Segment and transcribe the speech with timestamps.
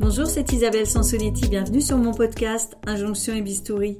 [0.00, 3.98] Bonjour, c'est Isabelle Sansonetti, bienvenue sur mon podcast Injonction et Bistouri.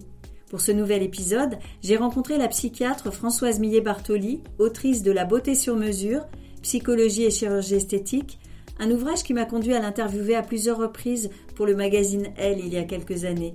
[0.49, 5.77] Pour ce nouvel épisode, j'ai rencontré la psychiatre Françoise Millet-Bartoli, autrice de La beauté sur
[5.77, 6.23] mesure,
[6.63, 8.39] psychologie et chirurgie esthétique,
[8.79, 12.73] un ouvrage qui m'a conduit à l'interviewer à plusieurs reprises pour le magazine Elle il
[12.73, 13.55] y a quelques années.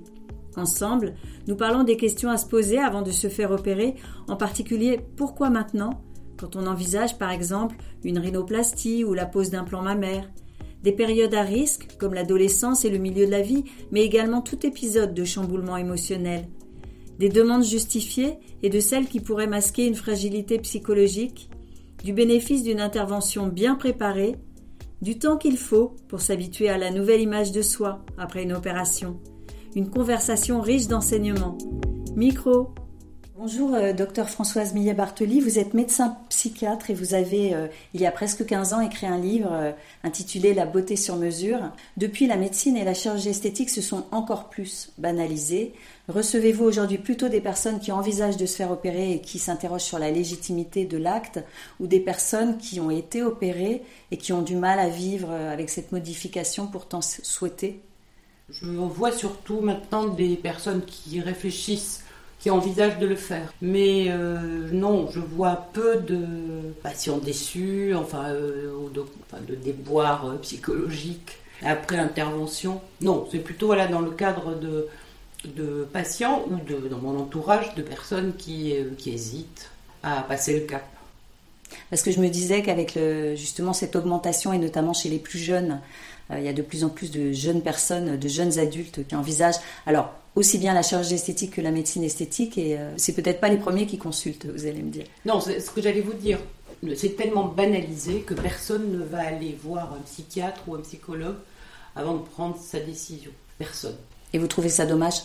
[0.54, 1.14] Ensemble,
[1.48, 3.96] nous parlons des questions à se poser avant de se faire opérer,
[4.28, 6.00] en particulier pourquoi maintenant,
[6.36, 7.74] quand on envisage par exemple
[8.04, 10.30] une rhinoplastie ou la pose d'un plan mammaire,
[10.86, 14.64] des périodes à risque, comme l'adolescence et le milieu de la vie, mais également tout
[14.64, 16.46] épisode de chamboulement émotionnel.
[17.18, 21.50] Des demandes justifiées et de celles qui pourraient masquer une fragilité psychologique,
[22.04, 24.36] du bénéfice d'une intervention bien préparée,
[25.02, 29.18] du temps qu'il faut pour s'habituer à la nouvelle image de soi après une opération.
[29.74, 31.58] Une conversation riche d'enseignements.
[32.14, 32.68] Micro,
[33.38, 35.40] Bonjour, euh, docteur Françoise Millet-Bartoli.
[35.40, 39.06] Vous êtes médecin psychiatre et vous avez, euh, il y a presque 15 ans, écrit
[39.06, 39.72] un livre euh,
[40.04, 41.58] intitulé La beauté sur mesure.
[41.98, 45.74] Depuis, la médecine et la chirurgie esthétique se sont encore plus banalisées.
[46.08, 49.98] Recevez-vous aujourd'hui plutôt des personnes qui envisagent de se faire opérer et qui s'interrogent sur
[49.98, 51.44] la légitimité de l'acte
[51.78, 55.68] ou des personnes qui ont été opérées et qui ont du mal à vivre avec
[55.68, 57.82] cette modification pourtant souhaitée?
[58.48, 62.05] Je vois surtout maintenant des personnes qui réfléchissent
[62.38, 63.52] qui envisagent de le faire.
[63.62, 66.20] Mais euh, non, je vois peu de
[66.82, 69.04] patients déçus, enfin, euh, de,
[69.48, 72.80] de, déboires euh, psychologiques après intervention.
[73.00, 74.86] Non, c'est plutôt voilà, dans le cadre de,
[75.44, 79.70] de patients ou de, dans mon entourage de personnes qui, qui hésitent
[80.02, 80.84] à passer le cap.
[81.90, 82.96] Parce que je me disais qu'avec
[83.34, 85.80] justement cette augmentation, et notamment chez les plus jeunes,
[86.30, 89.58] il y a de plus en plus de jeunes personnes, de jeunes adultes qui envisagent.
[89.86, 93.48] Alors, aussi bien la chirurgie esthétique que la médecine esthétique et euh, c'est peut-être pas
[93.48, 95.06] les premiers qui consultent, vous allez me dire.
[95.24, 96.38] Non, c'est ce que j'allais vous dire.
[96.94, 101.36] C'est tellement banalisé que personne ne va aller voir un psychiatre ou un psychologue
[101.96, 103.30] avant de prendre sa décision.
[103.58, 103.96] Personne.
[104.34, 105.22] Et vous trouvez ça dommage?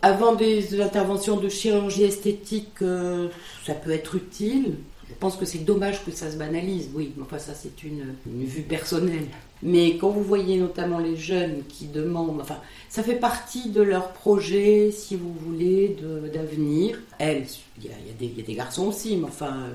[0.00, 3.28] Avant des interventions de chirurgie esthétique, euh,
[3.66, 4.76] ça peut être utile.
[5.08, 8.62] Je pense que c'est dommage que ça se banalise, oui, enfin ça c'est une, vue
[8.62, 9.26] personnelle.
[9.62, 12.58] Mais quand vous voyez notamment les jeunes qui demandent, enfin
[12.88, 15.96] ça fait partie de leur projet, si vous voulez,
[16.32, 16.98] d'avenir.
[17.18, 17.46] Elles,
[17.78, 19.68] il y, a des garçons aussi, mais enfin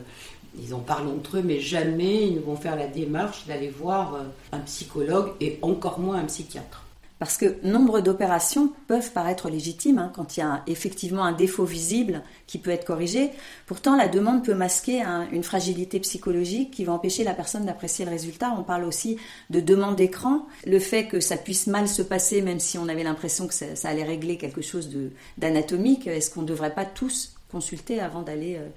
[0.59, 4.15] ils en parlent entre eux, mais jamais ils ne vont faire la démarche d'aller voir
[4.15, 6.83] euh, un psychologue et encore moins un psychiatre.
[7.19, 11.65] Parce que nombre d'opérations peuvent paraître légitimes hein, quand il y a effectivement un défaut
[11.65, 13.31] visible qui peut être corrigé.
[13.65, 18.11] Pourtant, la demande peut masquer une fragilité psychologique qui va empêcher la personne d'apprécier le
[18.11, 18.53] résultat.
[18.57, 19.17] On parle aussi
[19.49, 20.45] de demande d'écran.
[20.65, 23.65] Le fait que ça puisse mal se passer, même si on avait l'impression que ça,
[23.89, 24.89] allait régler quelque chose
[25.37, 28.67] d'anatomique, est-ce qu'on ne devrait pas tous consulter avant d'aller euh,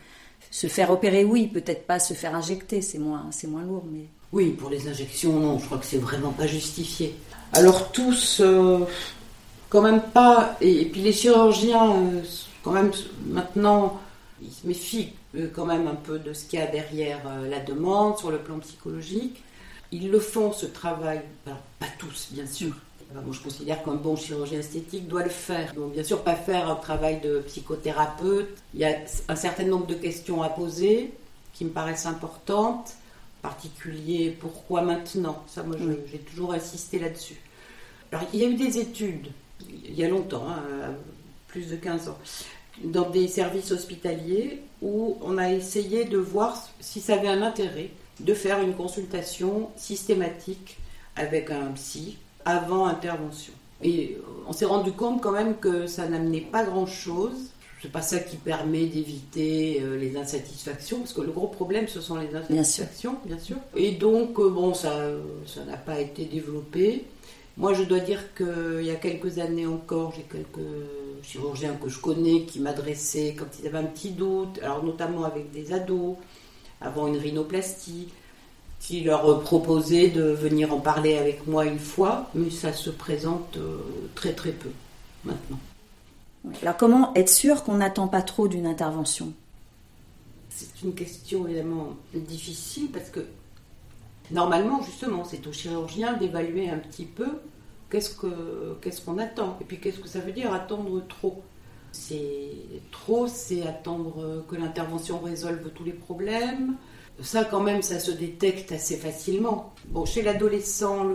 [0.51, 1.25] se faire opérer?
[1.25, 3.85] Oui, peut-être pas se faire injecter, c'est moins, moins lourd.
[3.93, 4.07] Mais...
[4.33, 7.15] Oui, pour les injections, non, je crois que c'est vraiment pas justifié.
[7.53, 8.85] Alors tous, euh,
[9.69, 12.23] quand même pas, et, puis les chirurgiens, euh,
[12.63, 12.93] quand même
[13.27, 14.01] maintenant,
[14.41, 17.59] ils se méfient euh, quand même un peu de ce qu'il y a derrière la
[17.59, 19.43] demande sur le plan psychologique.
[19.91, 22.73] Ils le font ce travail, pas tous bien sûr.
[23.13, 25.75] moi, je considère qu'un bon chirurgien esthétique doit le faire.
[25.75, 28.57] Donc, bien sûr, pas faire un travail de psychothérapeute.
[28.75, 28.97] Il y a
[29.29, 31.13] un certain nombre de questions à poser
[31.53, 32.95] qui me paraissent importantes
[33.43, 35.43] particulier, pourquoi maintenant?
[35.47, 35.77] Ça, moi,
[36.11, 37.41] j'ai toujours insisté là-dessus.
[38.13, 39.29] Alors, il y a eu des études,
[39.69, 40.95] il y a longtemps, hein,
[41.49, 42.19] plus de 15 ans,
[42.85, 47.91] dans des services hospitaliers où on a essayé de voir si ça avait un intérêt
[48.21, 50.79] de faire une consultation systématique
[51.17, 53.53] avec un psy avant intervention.
[53.83, 57.51] Et on s'est rendu compte quand même que ça n'amenait pas grand-chose
[57.83, 62.01] c'est pas ça qui permet d'éviter euh, les insatisfactions, parce que le gros problème, ce
[62.01, 63.57] sont les insatisfactions, bien sûr.
[63.77, 64.95] Et donc, euh, bon, ça
[65.47, 67.05] ça n'a pas été développé.
[67.57, 70.67] Moi, je dois dire qu'il y a quelques années encore, j'ai quelques
[71.23, 75.51] chirurgiens que je connais qui m'adressaient quand ils avaient un petit doute, alors notamment avec
[75.51, 76.17] des ados,
[76.81, 78.09] avant une rhinoplastie,
[78.81, 83.59] qui leur proposaient de venir en parler avec moi une fois, mais ça se présente
[83.59, 83.79] euh,
[84.15, 84.71] très très peu
[85.25, 85.59] maintenant.
[86.63, 89.33] Alors comment être sûr qu'on n'attend pas trop d'une intervention?
[90.49, 93.21] C'est une question évidemment difficile parce que
[94.31, 97.29] normalement justement c'est au chirurgien d'évaluer un petit peu
[97.91, 101.43] qu'est-ce qu'on attend et puis qu'est-ce que ça veut dire attendre trop.
[101.93, 102.53] C'est
[102.91, 106.77] trop, c'est attendre que l'intervention résolve tous les problèmes.
[107.23, 109.75] Ça quand même ça se détecte assez facilement.
[109.89, 111.07] Bon chez l'adolescent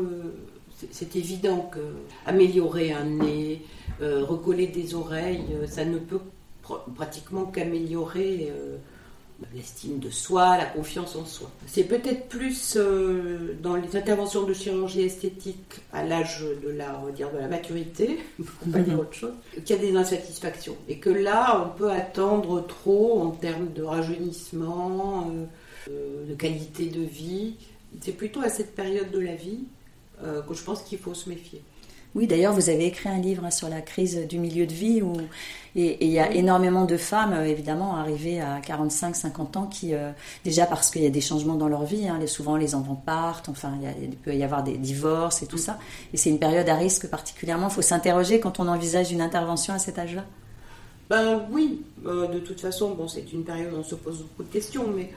[0.91, 1.79] c'est évident que
[2.25, 3.61] améliorer un nez,
[4.01, 6.19] recoller des oreilles, euh, ça ne peut
[6.95, 8.77] pratiquement qu'améliorer euh,
[9.53, 11.49] l'estime de soi, la confiance en soi.
[11.67, 17.31] C'est peut-être plus euh, dans les interventions de chirurgie esthétique à l'âge de la, dire,
[17.31, 19.33] de la maturité, pour pas dire autre chose,
[19.65, 20.77] qu'il y a des insatisfactions.
[20.87, 26.85] Et que là, on peut attendre trop en termes de rajeunissement, euh, euh, de qualité
[26.85, 27.55] de vie.
[28.01, 29.59] C'est plutôt à cette période de la vie
[30.47, 31.61] que je pense qu'il faut se méfier.
[32.15, 35.13] Oui, d'ailleurs, vous avez écrit un livre sur la crise du milieu de vie où
[35.77, 40.11] et il y a énormément de femmes, euh, évidemment, arrivées à 45-50 ans qui, euh,
[40.45, 43.49] déjà parce qu'il y a des changements dans leur vie, hein, souvent les enfants partent,
[43.49, 45.77] enfin, il, peut y avoir des divorces et tout ça.
[46.13, 47.67] Et c'est une période à risque particulièrement.
[47.67, 50.23] Il faut s'interroger quand on envisage une intervention à cet âge-là.
[51.09, 54.43] Ben oui, euh, de toute façon, bon, c'est une période où on se pose beaucoup
[54.43, 55.11] de questions, mais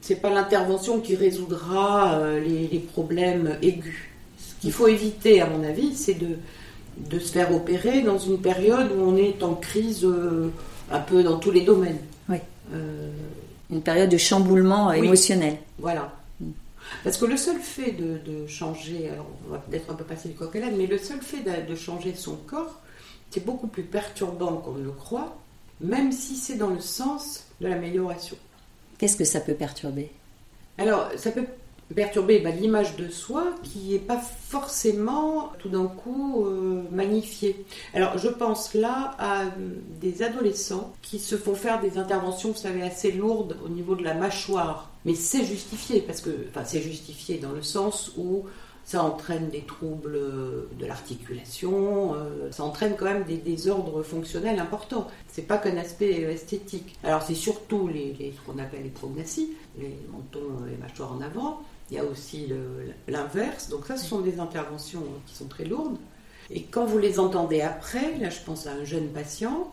[0.00, 4.15] c'est pas l'intervention qui résoudra les, les problèmes aigus.
[4.56, 6.36] Ce qu'il faut éviter, à mon avis, c'est de
[6.96, 10.50] de se faire opérer dans une période où on est en crise euh,
[10.90, 11.98] un peu dans tous les domaines.
[12.28, 12.38] Oui.
[12.72, 13.10] Euh,
[13.70, 15.58] une période de chamboulement émotionnel.
[15.78, 16.12] Voilà.
[16.40, 16.50] Mm.
[17.04, 20.34] Parce que le seul fait de, changer, alors on va peut-être un peu passer le
[20.34, 22.80] coq à mais le seul fait de, de changer son corps,
[23.30, 25.36] c'est beaucoup plus perturbant qu'on ne le croit,
[25.80, 28.36] même si c'est dans le sens de l'amélioration.
[28.98, 30.10] Qu'est-ce que ça peut perturber?
[30.78, 31.44] Alors, ça peut
[31.94, 37.64] perturber bah, l'image de soi qui n'est pas forcément tout d'un coup euh, magnifiée.
[37.94, 39.46] Alors je pense là à euh,
[40.00, 44.02] des adolescents qui se font faire des interventions, vous savez, assez lourdes au niveau de
[44.02, 44.90] la mâchoire.
[45.04, 46.30] Mais c'est justifié, parce que,
[46.64, 48.44] c'est justifié dans le sens où
[48.84, 50.18] ça entraîne des troubles
[50.78, 55.08] de l'articulation, euh, ça entraîne quand même des désordres fonctionnels importants.
[55.28, 56.96] C'est pas qu'un aspect esthétique.
[57.02, 61.62] Alors c'est surtout les ce qu'on appelle les prognaties, les mentons, les mâchoires en avant,
[61.90, 62.48] il y a aussi
[63.08, 63.68] l'inverse.
[63.68, 65.98] Donc ça, ce sont des interventions qui sont très lourdes.
[66.50, 69.72] Et quand vous les entendez après, là je pense à un jeune patient,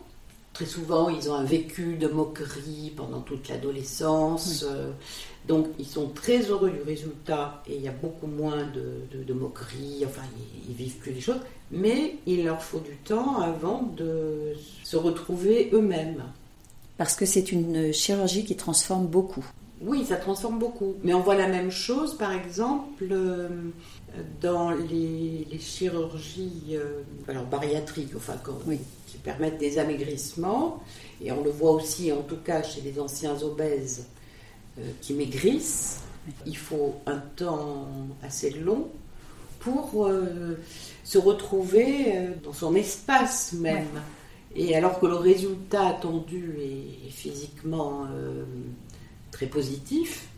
[0.52, 4.64] très souvent ils ont un vécu de moquerie pendant toute l'adolescence.
[4.68, 4.90] Euh,
[5.46, 9.34] donc ils sont très heureux du résultat et il y a beaucoup moins de, de,
[9.34, 11.40] moquerie, enfin ils, ils, vivent plus les choses,
[11.70, 16.24] mais il leur faut du temps avant de se retrouver eux-mêmes.
[16.96, 19.44] Parce que c'est une chirurgie qui transforme beaucoup.
[19.86, 20.94] Oui, ça transforme beaucoup.
[21.02, 23.48] Mais on voit la même chose, par exemple, euh,
[24.40, 28.34] dans les, chirurgies euh, alors bariatriques, enfin,
[29.06, 30.82] qui permettent des amaigrissements.
[31.22, 34.06] Et on le voit aussi, en tout cas, chez les anciens obèses
[34.78, 36.00] euh, qui maigrissent.
[36.46, 37.86] Il faut un temps
[38.22, 38.88] assez long
[39.60, 40.10] pour
[41.04, 44.00] se retrouver dans son espace même.
[44.56, 48.06] Et alors que le résultat attendu est, physiquement
[49.34, 50.28] très positif,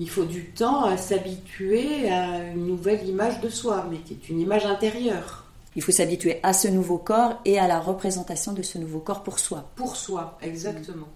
[0.00, 4.28] il faut du temps à s'habituer à une nouvelle image de soi, mais qui est
[4.28, 5.44] une image intérieure.
[5.76, 9.22] Il faut s'habituer à ce nouveau corps et à la représentation de ce nouveau corps
[9.22, 9.70] pour soi.
[9.76, 11.06] Pour soi, exactement.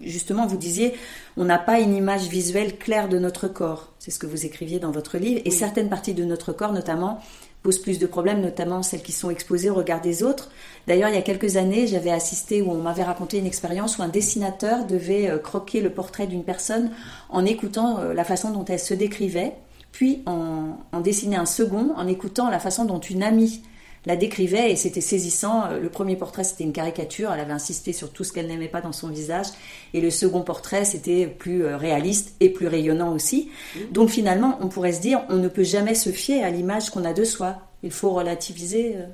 [0.00, 0.94] Justement, vous disiez,
[1.36, 3.92] on n'a pas une image visuelle claire de notre corps.
[4.00, 5.40] C'est ce que vous écriviez dans votre livre.
[5.44, 7.20] Et certaines parties de notre corps, notamment,
[7.62, 10.50] posent plus de problèmes, notamment celles qui sont exposées au regard des autres.
[10.86, 14.02] D'ailleurs, il y a quelques années, j'avais assisté où on m'avait raconté une expérience où
[14.02, 16.90] un dessinateur devait euh, croquer le portrait d'une personne
[17.28, 19.52] en écoutant euh, la façon dont elle se décrivait,
[19.92, 23.62] puis en, en dessiner un second en écoutant la façon dont une amie
[24.04, 25.66] la décrivait et c'était saisissant.
[25.66, 27.32] Euh, le premier portrait, c'était une caricature.
[27.32, 29.46] Elle avait insisté sur tout ce qu'elle n'aimait pas dans son visage.
[29.94, 33.50] Et le second portrait, c'était plus euh, réaliste et plus rayonnant aussi.
[33.74, 33.78] Mmh.
[33.92, 37.04] Donc finalement, on pourrait se dire, on ne peut jamais se fier à l'image qu'on
[37.04, 37.58] a de soi.
[37.82, 38.96] Il faut relativiser.
[38.96, 39.06] Euh.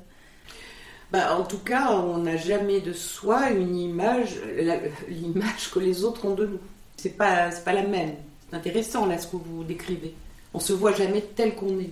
[1.11, 4.35] Bah, en tout cas, on n'a jamais de soi une image,
[5.07, 6.59] l'image que les autres ont de nous.
[6.97, 8.13] C'est pas, pas la même.
[8.49, 10.13] C'est intéressant là ce que vous décrivez.
[10.53, 11.91] On se voit jamais tel qu'on est.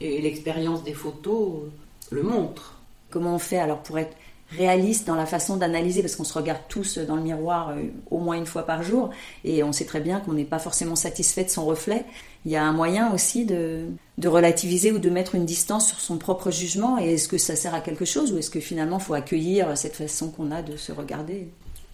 [0.00, 1.64] Et l'expérience des photos
[2.10, 2.78] le montre.
[3.10, 4.16] Comment on fait alors pour être
[4.56, 8.18] réaliste dans la façon d'analyser, parce qu'on se regarde tous dans le miroir euh, au
[8.18, 9.10] moins une fois par jour,
[9.44, 12.04] et on sait très bien qu'on n'est pas forcément satisfait de son reflet.
[12.44, 13.86] Il y a un moyen aussi de,
[14.24, 17.74] relativiser ou de mettre une distance sur son propre jugement, et est-ce que ça sert
[17.74, 20.76] à quelque chose, ou est-ce que finalement il faut accueillir cette façon qu'on a de
[20.76, 21.48] se regarder?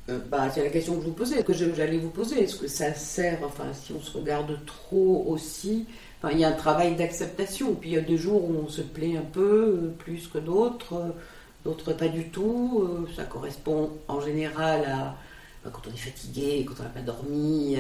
[0.09, 2.45] Euh, bah, c'est la question que je vous posais, que j'allais vous poser.
[2.45, 5.85] Est-ce que ça sert, enfin, si on se regarde trop aussi,
[6.33, 7.75] il y a un travail d'acceptation.
[7.75, 10.39] Puis il y a des jours où on se plaît un peu euh, plus que
[10.39, 11.11] d'autres, euh,
[11.65, 12.83] d'autres pas du tout.
[12.83, 15.17] Euh, ça correspond en général à
[15.73, 17.77] quand on est fatigué, quand on n'a pas dormi.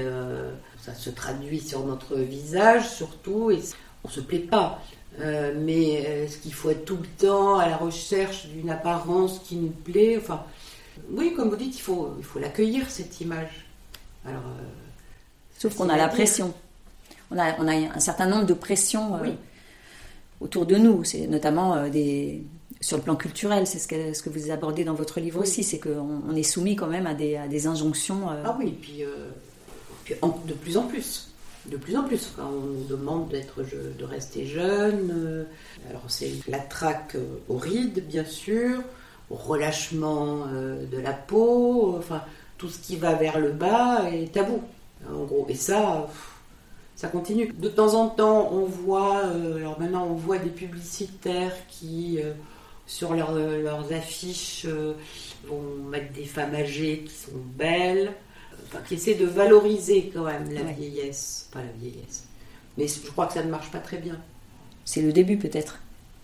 [0.80, 3.60] ça se traduit sur notre visage surtout et
[4.02, 4.82] on se plaît pas.
[5.20, 9.70] mais est-ce qu'il faut être tout le temps à la recherche d'une apparence qui nous
[9.70, 10.42] plaît Enfin,
[11.12, 13.66] oui, comme vous dites, il faut, il faut l'accueillir cette image.
[14.26, 14.42] Alors,
[15.58, 16.52] Sauf qu'on a la pression
[17.30, 19.30] on a, on a un certain nombre de pressions euh,
[20.40, 21.04] autour de nous.
[21.04, 22.44] C'est notamment euh, des,
[22.80, 25.64] sur le plan culturel, c'est ce que, ce que vous abordez dans votre livre aussi,
[25.64, 28.30] c'est qu'on on est soumis quand même à des, à des injonctions.
[28.30, 28.42] Euh.
[28.44, 29.04] Ah oui, et puis
[30.04, 30.14] Puis
[30.46, 31.30] de plus en plus.
[31.66, 35.46] De plus en plus, quand on nous demande d'être, de rester jeune,
[35.90, 37.16] alors c'est la traque
[37.48, 38.82] au ride, bien sûr,
[39.30, 42.22] au relâchement de la peau, enfin
[42.58, 44.62] tout ce qui va vers le bas est tabou,
[45.10, 45.46] en gros.
[45.48, 46.08] Et ça,
[46.96, 47.52] ça continue.
[47.52, 49.26] De temps en temps, on voit,
[49.56, 52.18] alors maintenant on voit des publicitaires qui
[52.86, 54.94] sur leurs affiches euh,
[55.46, 58.12] vont mettre des femmes âgées qui sont belles,
[58.66, 62.24] enfin, qui essaient de valoriser quand même la vieillesse, pas la vieillesse.
[62.78, 64.18] Mais je crois que ça ne marche pas très bien.
[64.84, 65.80] C'est le début peut-être.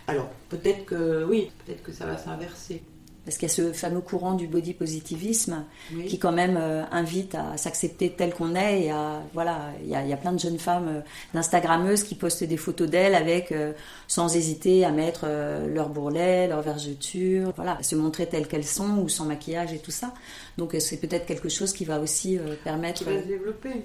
[0.07, 2.83] Alors peut-être que oui, peut-être que ça va s'inverser.
[3.25, 5.65] Parce qu'il y a ce fameux courant du body positivisme
[6.09, 8.87] qui quand même euh, invite à s'accepter tel qu'on est.
[8.87, 11.01] Et à, voilà, il y, a, plein de jeunes femmes euh,
[11.33, 13.73] d'Instagrammeuses qui postent des photos d'elles avec, euh,
[14.09, 15.27] sans hésiter à mettre
[15.73, 19.93] leur bourrelet, leur vergeture, voilà, se montrer telles qu'elles sont ou sans maquillage et tout
[19.93, 20.13] ça.
[20.59, 23.05] Donc c'est peut-être quelque chose qui va aussi permettre...
[23.05, 23.85] Qui va se développer.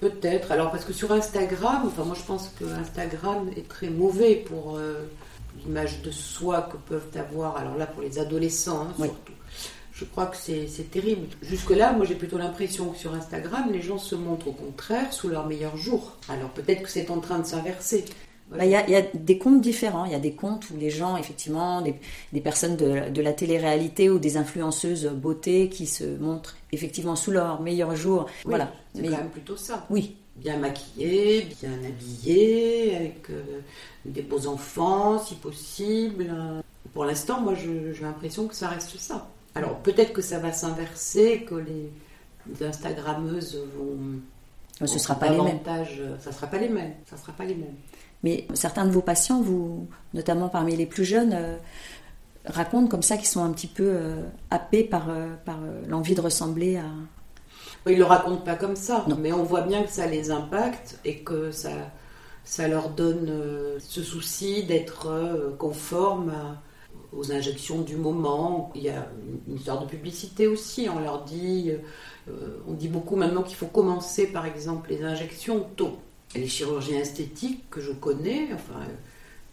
[0.00, 0.50] Peut-être.
[0.50, 4.78] Alors parce que sur Instagram, enfin moi je pense que Instagram est très mauvais pour
[5.64, 9.32] l'image de soi que peuvent avoir, alors là pour les adolescents hein, surtout.
[9.94, 11.28] Je crois que c'est terrible.
[11.42, 15.28] Jusque-là, moi j'ai plutôt l'impression que sur Instagram, les gens se montrent au contraire sous
[15.28, 16.16] leur meilleur jour.
[16.28, 18.04] Alors peut-être que c'est en train de s'inverser.
[18.50, 20.04] Bah, il y, a des comptes différents.
[20.04, 21.94] Il y a des comptes où les gens, effectivement, des,
[22.32, 27.30] des personnes de, de la télé-réalité ou des influenceuses beauté qui se montrent effectivement sous
[27.30, 28.26] leur meilleur jour.
[28.44, 28.72] voilà.
[28.94, 29.86] C'est quand même plutôt ça.
[29.88, 33.60] Oui, bien maquillés, bien habillés, avec euh,
[34.04, 36.30] des beaux enfants si possible.
[36.92, 39.28] Pour l'instant, moi j'ai l'impression que ça reste ça.
[39.54, 41.90] Alors peut-être que ça va s'inverser, que les,
[42.60, 44.18] Instagrammeuses vont.
[44.84, 45.60] Ce ne sera pas les mêmes.
[46.18, 46.94] Ça sera pas les mêmes.
[47.08, 47.76] Ça sera pas les mêmes.
[48.24, 51.56] Mais certains de vos patients, vous, notamment parmi les plus jeunes, euh,
[52.46, 55.08] racontent comme ça qu'ils sont un petit peu euh, happés par,
[55.44, 56.86] par l'envie de ressembler à,
[57.86, 60.98] ils ne le racontent pas comme ça, mais on voit bien que ça les impacte
[61.04, 61.70] et que ça,
[62.44, 66.32] ça leur donne euh, ce souci d'être euh, conforme
[67.12, 68.70] aux injections du moment.
[68.74, 69.08] Il y a
[69.48, 70.88] une histoire de publicité aussi.
[70.88, 71.72] On leur dit,
[72.28, 75.98] euh, on dit beaucoup maintenant qu'il faut commencer par exemple les injections tôt.
[76.34, 78.80] les chirurgiens esthétiques que je connais, enfin,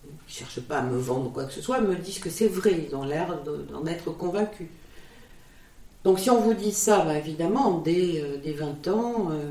[0.05, 2.47] ils ne cherchent pas à me vendre quoi que ce soit, me disent que c'est
[2.47, 2.85] vrai.
[2.87, 4.67] Ils ont l'air d'en être convaincus.
[6.03, 9.49] Donc si on vous dit ça, bah, évidemment, dès, 20 euh, ans, euh,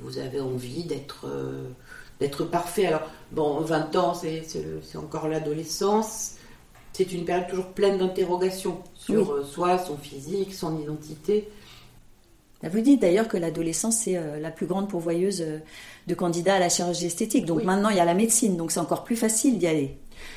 [0.00, 1.68] vous avez envie d'être euh,
[2.20, 2.86] d'être parfait.
[2.86, 6.34] Alors, bon, 20 ans, c'est encore l'adolescence.
[6.92, 11.48] C'est une période toujours pleine d'interrogations sur soi, son physique, son identité.
[12.62, 15.44] Bah, vous dites d'ailleurs que l'adolescence, c'est la plus grande pourvoyeuse
[16.06, 17.44] de candidats à la chirurgie esthétique.
[17.44, 19.96] Donc maintenant, il y a la médecine, donc c'est encore plus facile d'y aller.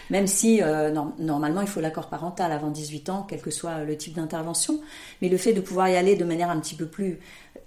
[0.10, 3.98] Même si euh, normalement il faut l'accord parental avant 18 ans, quel que soit le
[3.98, 4.82] type d'intervention.
[5.22, 7.20] Mais le fait de pouvoir y aller de manière un petit peu plus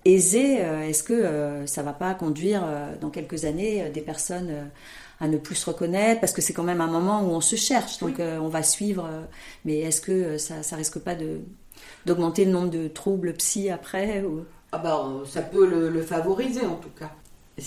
[0.05, 2.65] aisée, euh, est-ce que euh, ça va pas conduire
[3.01, 4.71] dans quelques années des personnes
[5.21, 6.21] à ne plus se reconnaître?
[6.21, 9.09] Parce que c'est quand même un moment où on se cherche, donc on va suivre.
[9.65, 11.41] mais est-ce que ça, ça risque pas de
[12.07, 14.45] d'augmenter le nombre de troubles psy après ou...
[14.73, 17.11] Ah bah, ça peut le favoriser en tout cas.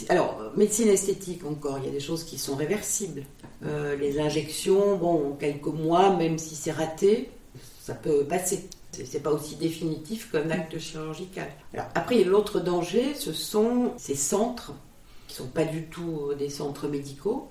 [0.10, 3.24] Alors, médecine esthétique encore, il y a des choses qui sont réversibles.
[3.66, 7.30] Euh, les injections, bon, quelques mois, même si c'est raté,
[7.84, 8.70] ça peut passer.
[8.92, 11.48] C'est pas aussi définitif qu'un acte chirurgical.
[11.74, 14.74] Alors, après, l'autre danger, ce sont ces centres
[15.28, 17.50] qui sont pas du tout des centres médicaux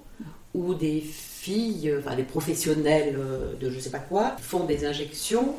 [0.53, 3.19] où des filles, enfin des professionnels
[3.59, 5.55] de je sais pas quoi, font des injections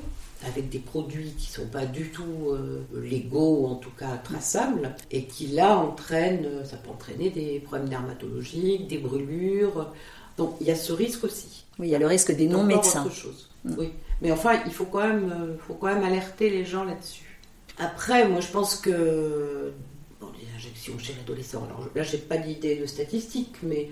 [0.47, 4.17] avec des produits qui ne sont pas du tout euh, légaux, ou en tout cas
[4.23, 9.91] traçables, et qui là entraînent, ça peut entraîner des problèmes dermatologiques, des brûlures.
[10.37, 11.65] Donc il y a ce risque aussi.
[11.77, 13.07] Oui, il y a le risque des non-médecins.
[13.09, 13.49] chose.
[13.65, 13.75] Mm.
[13.77, 13.91] Oui.
[14.21, 17.39] Mais enfin, il faut quand même, euh, faut quand même alerter les gens là-dessus.
[17.77, 19.71] Après, moi je pense que
[20.19, 23.89] bon, les injections chez l'adolescent, alors là j'ai pas d'idée de statistique, mais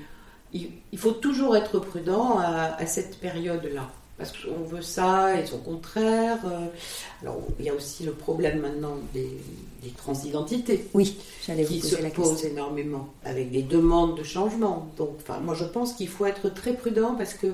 [0.51, 3.87] il, faut toujours être prudent à cette période-là
[4.19, 6.37] parce qu'on veut ça et son contraire.
[6.45, 6.67] Euh,
[7.21, 9.29] alors, il y a aussi le problème maintenant des,
[9.97, 10.85] transidentités.
[10.93, 12.49] Oui, j'allais vous poser la question.
[12.49, 14.89] énormément, avec des demandes de changement.
[14.97, 17.47] Donc, enfin, moi, je pense qu'il faut être très prudent parce que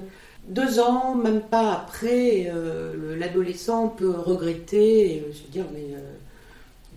[0.47, 6.15] deux ans, même pas après, euh, l'adolescent peut regretter et se dire mais euh,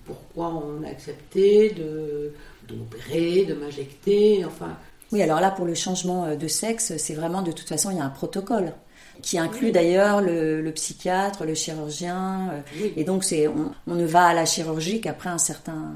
[0.07, 2.33] pourquoi on a accepté de,
[2.75, 4.77] m'opérer, de m'injecter, enfin.
[5.13, 8.01] Oui, alors là, pour le changement de sexe, c'est vraiment de toute façon, il y
[8.01, 8.73] a un protocole
[9.23, 12.51] qui inclut d'ailleurs le, psychiatre, le chirurgien.
[12.53, 15.95] Euh, et donc, c'est, on, ne va à la chirurgie qu'après un certain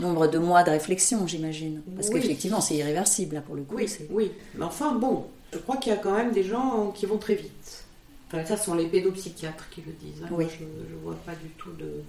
[0.00, 1.82] nombre de mois de réflexion, j'imagine.
[1.94, 3.76] Parce qu'effectivement, c'est irréversible, là, pour le coup.
[3.76, 4.32] Oui, oui.
[4.54, 7.34] Mais enfin, bon, je crois qu'il y a quand même des gens qui vont très
[7.34, 7.81] vite.
[8.32, 10.22] Enfin, ça sont les pédopsychiatres qui le disent.
[10.24, 10.28] hein.
[10.32, 10.46] Oui.
[10.58, 12.02] Je ne vois pas du tout de-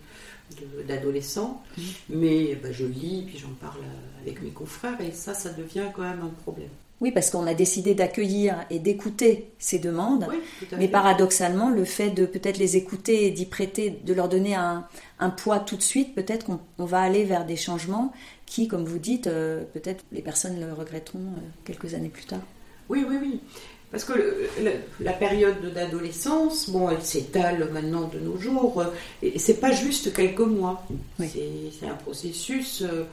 [0.60, 1.62] de- d'adolescents.
[2.10, 3.82] Mais ben, je lis, puis j'en parle
[4.22, 6.70] avec mes confrères, et ça, ça devient quand même un problème.
[7.02, 10.26] Oui, parce qu'on a décidé d'accueillir et d'écouter ces demandes.
[10.30, 10.38] Oui,
[10.74, 10.88] Mais fait.
[10.88, 14.88] paradoxalement, le fait de peut-être les écouter et d'y prêter, de leur donner un,
[15.20, 18.14] un poids tout de suite, peut-être qu'on on va aller vers des changements
[18.46, 22.40] qui, comme vous dites, euh, peut-être les personnes le regretteront euh, quelques années plus tard.
[22.88, 23.40] Oui, oui, oui.
[23.94, 28.88] Parce que le- le- la période d'adolescence, bon, elle s'étale maintenant de nos jours, euh,
[29.22, 30.84] et c'est pas juste quelques mois.
[31.20, 31.30] Oui.
[31.32, 33.04] C'est- un processus euh,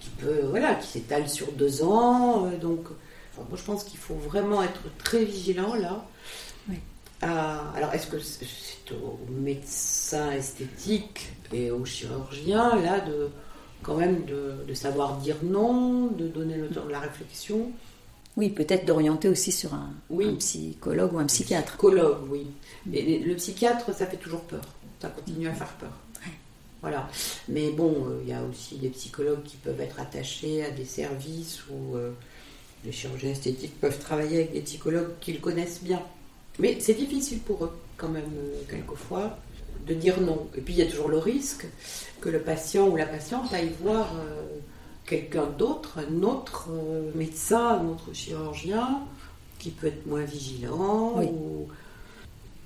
[0.00, 2.46] qui peut, voilà, qui s'étale sur deux ans.
[2.46, 2.80] euh, donc,
[3.32, 6.02] enfin, moi, je pense qu'il faut vraiment être très vigilant là.
[6.68, 6.76] Oui.
[7.20, 13.28] À- alors, est-ce que c'est c'est aux médecins esthétiques et aux chirurgiens là de
[13.82, 17.70] quand même de, de savoir dire non, de donner le temps de la réflexion?
[18.36, 20.26] Oui, peut-être d'orienter aussi sur un, Oui.
[20.28, 21.72] un psychologue ou un psychiatre.
[21.72, 22.46] Psychologue, oui.
[22.92, 24.62] Et les- le psychiatre, ça fait toujours peur.
[25.00, 25.90] Ça continue à faire peur.
[26.80, 27.08] Voilà.
[27.48, 30.84] Mais bon, euh, il y a aussi des psychologues qui peuvent être attachés à des
[30.84, 32.10] services où euh,
[32.84, 36.02] les chirurgiens esthétiques peuvent travailler avec des psychologues qu'ils connaissent bien.
[36.58, 39.38] Mais c'est difficile pour eux, quand même, euh, quelquefois,
[39.86, 40.48] de dire non.
[40.56, 41.66] Et puis il y a toujours le risque
[42.20, 44.42] que le patient ou la patiente aille voir euh,
[45.06, 49.00] quelqu'un d'autre, un autre euh, médecin, un autre chirurgien,
[49.58, 51.14] qui peut être moins vigilant.
[51.16, 51.26] Oui.
[51.26, 51.68] Ou...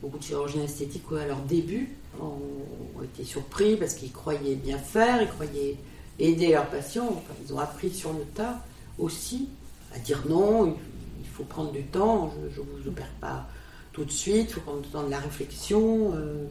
[0.02, 5.22] Beaucoup de chirurgiens esthétiques, à leur début, ont, été surpris parce qu'ils croyaient bien faire,
[5.22, 5.76] ils croyaient
[6.18, 7.08] aider leurs patients.
[7.08, 8.62] Enfin, ils ont appris sur le tas
[8.98, 9.48] aussi
[9.94, 13.46] à dire non, il, faut prendre du temps, je ne vous opère pas
[13.92, 16.12] tout de suite, il faut prendre le temps de la réflexion.
[16.14, 16.46] euh,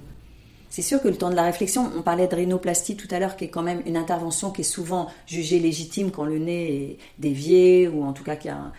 [0.70, 3.38] C'est sûr que le temps de la réflexion, on parlait de rhinoplastie tout à l'heure,
[3.38, 6.98] qui est quand même une intervention qui est souvent jugée légitime quand le nez est
[7.18, 8.74] dévié ou en tout cas qu'il y a un-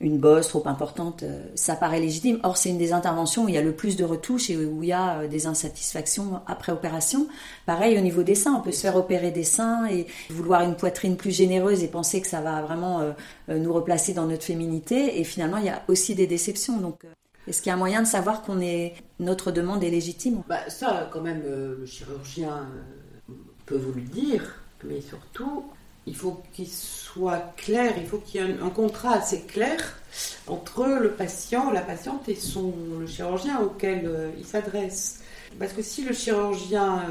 [0.00, 2.38] une bosse trop importante, euh, ça paraît légitime.
[2.44, 4.82] Or, c'est une des interventions où il y a le plus de retouches et où
[4.84, 7.26] il y a euh, des insatisfactions après opération.
[7.66, 10.76] Pareil au niveau des seins, on peut se faire opérer des seins et vouloir une
[10.76, 13.12] poitrine plus généreuse et penser que ça va vraiment euh,
[13.58, 15.18] nous replacer dans notre féminité.
[15.18, 16.76] Et finalement, il y a aussi des déceptions.
[16.78, 17.02] Donc,
[17.48, 20.42] est-ce qu'il y a un moyen de savoir qu'on est notre demande est légitime?
[20.48, 22.68] Bah, ça, quand même, euh, le chirurgien
[23.30, 23.32] euh,
[23.66, 25.64] peut vous le dire, mais surtout,
[26.06, 29.78] il faut qu'il soit clair, il faut qu'il y ait un, contrat assez clair
[30.46, 35.22] entre le patient, la patiente et son, le chirurgien auquel euh, il s'adresse.
[35.58, 37.04] Parce que si le chirurgien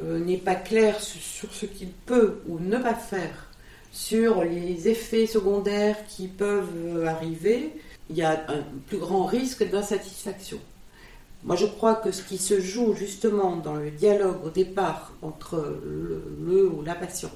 [0.00, 3.50] n'est pas clair sur, sur ce qu'il peut ou ne pas faire,
[3.90, 7.72] sur les effets secondaires qui peuvent arriver,
[8.10, 10.58] il y a un plus grand risque d'insatisfaction.
[11.44, 15.56] Moi, je crois que ce qui se joue justement dans le dialogue au départ entre
[15.84, 17.32] le, le ou la patiente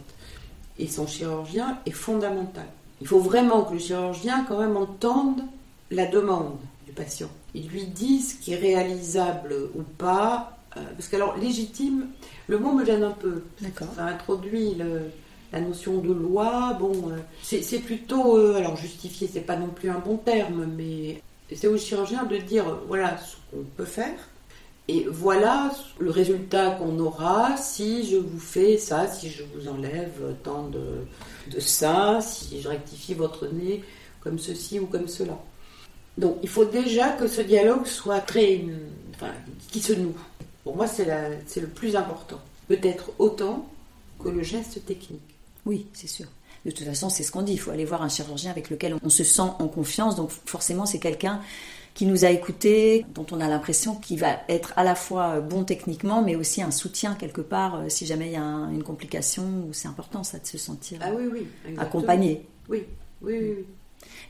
[0.78, 2.66] et son chirurgien est fondamental.
[3.00, 5.40] Il faut vraiment que le chirurgien quand même entende
[5.90, 7.30] la demande du patient.
[7.54, 10.58] Il lui dise ce qui est réalisable ou pas.
[10.76, 12.08] euh, Parce que alors, légitime,
[12.48, 13.44] le mot me gêne un peu.
[13.60, 13.88] D'accord.
[13.96, 15.10] Ça introduit le-
[15.54, 16.76] la notion de loi.
[16.78, 21.22] Bon, euh, c'est plutôt, euh, alors justifié, c'est pas non plus un bon terme, mais
[21.54, 24.18] c'est au chirurgien de dire euh, voilà ce qu'on peut faire
[24.88, 30.34] et voilà le résultat qu'on aura si je vous fais ça, si je vous enlève
[30.42, 31.06] tant de,
[31.50, 33.82] de ça, si je rectifie votre nez
[34.20, 35.38] comme ceci ou comme cela.
[36.18, 38.62] Donc il faut déjà que ce dialogue soit très,
[39.14, 39.32] enfin,
[39.70, 40.14] qui se noue.
[40.64, 41.06] Pour moi, c'est
[41.60, 42.40] le plus important.
[42.68, 43.66] Peut-être autant
[44.22, 45.33] que le geste technique.
[45.66, 46.26] Oui, c'est sûr.
[46.64, 47.52] De toute façon, c'est ce qu'on dit.
[47.52, 50.16] Il faut aller voir un chirurgien avec lequel on se sent en confiance.
[50.16, 51.40] Donc forcément, c'est quelqu'un
[51.92, 55.62] qui nous a écoutés, dont on a l'impression qu'il va être à la fois bon
[55.64, 58.82] techniquement, mais aussi un soutien quelque part euh, si jamais il y a un- une
[58.82, 59.44] complication.
[59.72, 61.46] C'est important ça de se sentir Ah oui, oui.
[61.66, 61.80] exactement.
[61.82, 62.46] accompagné.
[62.68, 62.82] Oui,
[63.22, 63.54] oui, oui.
[63.58, 63.64] oui.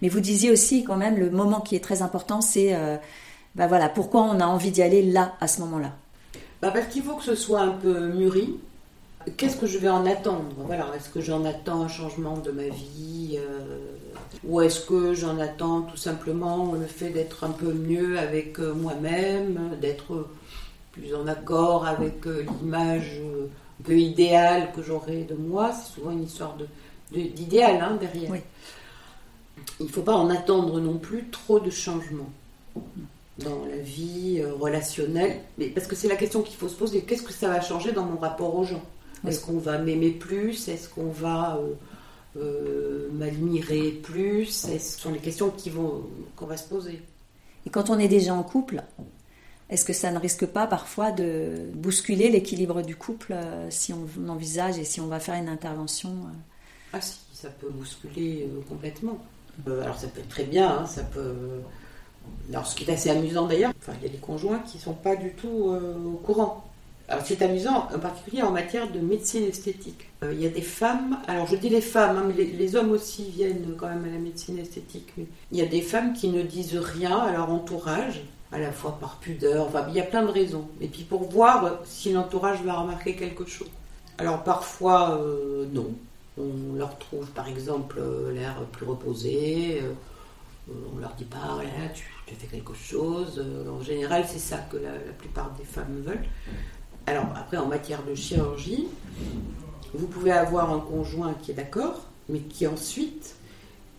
[0.03, 2.97] Mais vous disiez aussi quand même le moment qui est très important, c'est euh,
[3.55, 5.93] bah voilà pourquoi on a envie d'y aller là à ce moment-là?
[6.61, 8.57] Bah, parce qu'il faut que ce soit un peu mûri.
[9.37, 10.55] Qu'est-ce que je vais en attendre?
[10.59, 13.79] Voilà, est-ce que j'en attends un changement de ma vie euh,
[14.45, 18.75] Ou est-ce que j'en attends tout simplement le fait d'être un peu mieux avec euh,
[18.75, 20.29] moi-même, d'être
[20.93, 23.21] plus en accord avec euh, l'image
[23.81, 25.73] un peu idéale que j'aurai de moi?
[25.73, 26.67] C'est souvent une histoire de,
[27.17, 28.31] de- d'idéal hein, derrière.
[28.31, 28.41] Oui.
[29.81, 32.31] Il ne faut pas en attendre non plus trop de changements
[33.39, 35.41] dans la vie relationnelle.
[35.59, 37.03] Mais parce que c'est la question qu'il faut se poser.
[37.03, 38.83] Qu'est-ce que ça va changer dans mon rapport aux gens?
[39.25, 39.31] Oui.
[39.31, 40.69] Est-ce qu'on va m'aimer plus?
[40.69, 41.75] Est-ce qu'on va euh,
[42.37, 44.47] euh, m'admirer plus?
[44.47, 46.05] Ce sont les questions qui vont,
[46.37, 47.03] qu'on va se poser.
[47.67, 48.83] Et quand on est déjà en couple,
[49.71, 54.29] est-ce que ça ne risque pas parfois de bousculer l'équilibre du couple euh, si on
[54.29, 56.15] envisage et si on va faire une intervention
[56.93, 59.19] Ah si, ça peut bousculer complètement.
[59.67, 61.63] Alors ça peut être très bien, hein, ça peut
[62.51, 64.83] Alors, ce qui est assez amusant d'ailleurs, enfin, il y a des conjoints qui ne
[64.83, 66.64] sont pas du tout euh, au courant.
[67.25, 70.09] C'est amusant, en particulier en matière de médecine esthétique.
[70.23, 72.93] Euh, il y a des femmes, alors je dis les femmes, hein, mais les, hommes
[72.93, 75.13] aussi viennent quand même à la médecine esthétique.
[75.53, 78.99] Il y a des femmes qui ne disent rien à leur entourage, à la fois
[78.99, 80.67] par pudeur, enfin, il y a plein de raisons.
[80.81, 83.71] Et puis pour voir si l'entourage va remarquer quelque chose.
[84.17, 85.93] Alors parfois, euh, non.
[86.39, 88.01] On leur trouve par exemple
[88.33, 89.83] l'air plus reposé.
[90.69, 93.45] on leur dit pas, voilà, tu, tu fais quelque chose.
[93.71, 96.25] En général, c'est ça que la, plupart des femmes veulent.
[97.07, 98.87] Alors après, en matière de chirurgie,
[99.93, 103.37] vous pouvez avoir un conjoint qui est d'accord, mais qui ensuite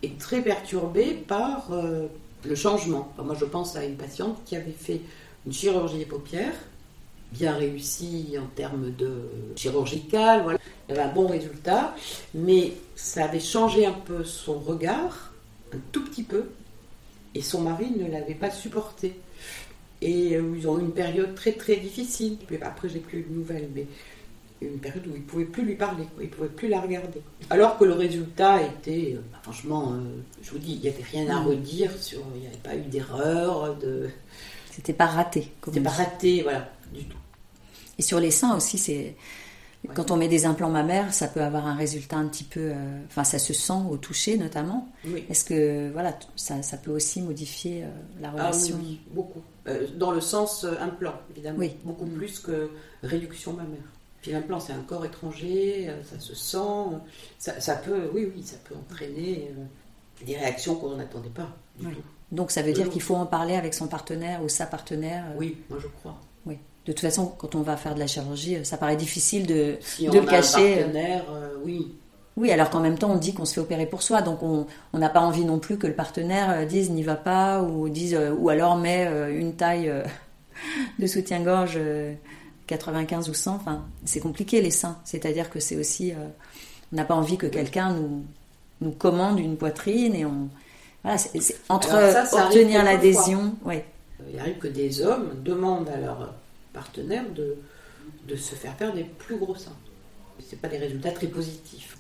[0.02, 2.08] est très perturbé par euh,
[2.44, 3.14] le changement.
[3.24, 5.02] Moi, je pense à une patiente qui avait fait
[5.46, 6.56] une chirurgie des paupières,
[7.32, 10.60] bien réussie en termes de chirurgical, voilà.
[10.88, 11.96] Elle avait un bon résultat,
[12.34, 15.32] mais ça avait changé un peu son regard,
[15.74, 16.46] un tout petit peu,
[17.36, 19.20] et son mari ne l'avait pas supporté.
[20.06, 22.38] Et euh, ils ont eu une période très très difficile.
[22.62, 23.88] Après, j'ai plus de nouvelles, mais
[24.62, 27.22] une période où ils ne pouvaient plus lui parler, ils ne pouvaient plus la regarder.
[27.50, 31.04] Alors que le résultat était, euh, bah, franchement, euh, je vous dis, il n'y avait
[31.04, 33.76] rien à redire, sur, il n'y avait pas eu d'erreur.
[33.78, 34.10] De...
[34.72, 35.52] C'était pas raté.
[35.66, 37.18] C'était pas raté, voilà, du tout.
[37.98, 39.16] Et sur les seins aussi, c'est.
[39.94, 42.74] Quand on met des implants mammaires, ça peut avoir un résultat un petit peu.
[43.08, 44.90] Enfin, ça se sent au toucher notamment.
[45.06, 45.24] Oui.
[45.30, 47.84] Est-ce que voilà, ça, ça, peut aussi modifier
[48.20, 49.44] la relation ah, oui, beaucoup.
[49.68, 51.58] Euh, dans le sens euh, implant, évidemment.
[51.60, 51.76] Oui.
[51.84, 52.70] Beaucoup plus que
[53.04, 53.80] réduction mammaire.
[54.22, 56.98] Puis l'implant, c'est un corps étranger, euh, ça se sent.
[57.40, 59.52] Ça, ça, peut, oui, oui, ça peut entraîner
[60.26, 61.50] des réactions qu'on n'attendait pas
[61.80, 61.94] du oui.
[61.94, 62.02] tout.
[62.32, 65.58] Donc ça veut dire qu'il faut en parler avec son partenaire ou sa partenaire Oui,
[65.70, 66.20] moi je crois.
[66.46, 66.58] Oui.
[66.86, 70.06] De toute façon, quand on va faire de la chirurgie, ça paraît difficile de, si
[70.06, 70.74] de on le a cacher.
[70.74, 71.96] Un partenaire, euh, oui.
[72.38, 74.68] Oui, alors qu'en même temps, on dit qu'on se fait opérer pour soi, donc on
[74.94, 78.50] n'a pas envie non plus que le partenaire dise n'y va pas, ou dise, ou
[78.50, 79.90] alors met une taille
[81.00, 81.80] de soutien-gorge
[82.68, 83.56] 95 ou 100.
[83.56, 84.98] Enfin, c'est compliqué les seins.
[85.06, 86.12] C'est-à-dire que c'est aussi,
[86.92, 88.26] on n'a pas envie que quelqu'un nous
[88.82, 90.50] nous commande une poitrine et on
[91.06, 91.20] voilà,
[91.70, 93.86] entre ça, ça obtenir l'adhésion, ouais.
[94.34, 96.34] Il arrive que des hommes demandent à leur
[96.74, 97.58] partenaire de,
[98.28, 99.76] de se faire faire des plus gros seins.
[100.44, 101.95] C'est pas des résultats très positifs.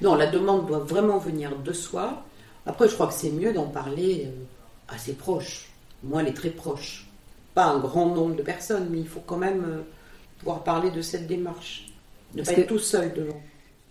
[0.00, 2.24] Non, la demande doit vraiment venir de soi.
[2.66, 5.70] Après, je crois que c'est mieux d'en parler euh, à ses proches,
[6.02, 7.06] moi les très proches.
[7.54, 9.80] Pas un grand nombre de personnes, mais il faut quand même euh,
[10.38, 11.88] pouvoir parler de cette démarche.
[12.34, 13.40] Ne Parce pas être tout seul devant.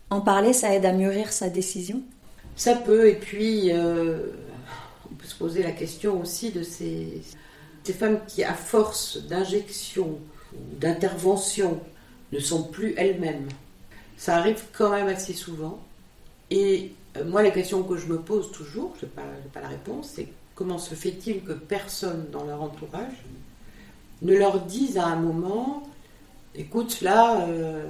[0.10, 2.02] En parler, ça aide à mûrir sa décision?
[2.56, 4.28] Ça peut, et puis euh,
[5.12, 7.22] on peut se poser la question aussi de ces,
[7.84, 10.20] ces femmes qui, à force d'injection
[10.54, 11.82] ou d'intervention,
[12.32, 13.48] ne sont plus elles-mêmes.
[14.18, 15.80] Ça arrive quand même assez souvent.
[16.52, 19.70] Et euh, moi, la question que je me pose toujours, je n'ai pas, pas la
[19.70, 23.14] réponse, c'est comment se fait-il que personne dans leur entourage
[24.22, 25.88] ne leur dise à un moment,
[26.56, 27.86] écoute, là, euh,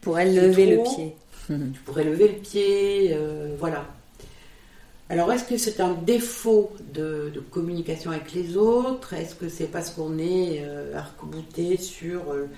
[0.00, 1.16] Pour elle, C'est lever le pied.
[1.48, 3.86] tu pourrais lever le pied, euh, voilà.
[5.10, 9.12] Alors, est-ce que c'est un défaut de, de communication avec les autres?
[9.12, 12.48] Est-ce que c'est parce qu'on est euh, arc-bouté sur euh,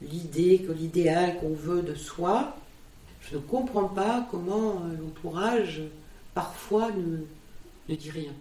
[0.00, 2.56] l'idée, que l'idéal qu'on veut de soi?
[3.30, 5.82] Je ne comprends pas comment euh, l'entourage,
[6.34, 7.18] parfois, ne,
[7.88, 8.32] ne dit rien.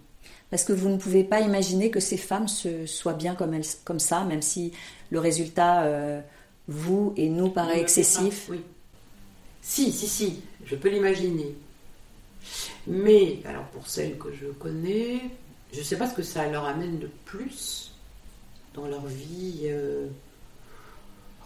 [0.50, 3.66] Parce que vous ne pouvez pas imaginer que ces femmes se, soient bien comme, elles,
[3.86, 4.72] comme ça, même si
[5.12, 6.22] le résultat, euh,
[6.68, 8.48] vous et nous, paraît excessif.
[8.48, 8.62] pas, Oui.
[9.62, 11.56] Si, si, si, je peux l'imaginer.
[12.88, 15.20] Mais, alors pour celles que je connais,
[15.74, 17.92] je ne sais pas ce que ça leur amène de plus
[18.74, 20.08] dans leur vie euh,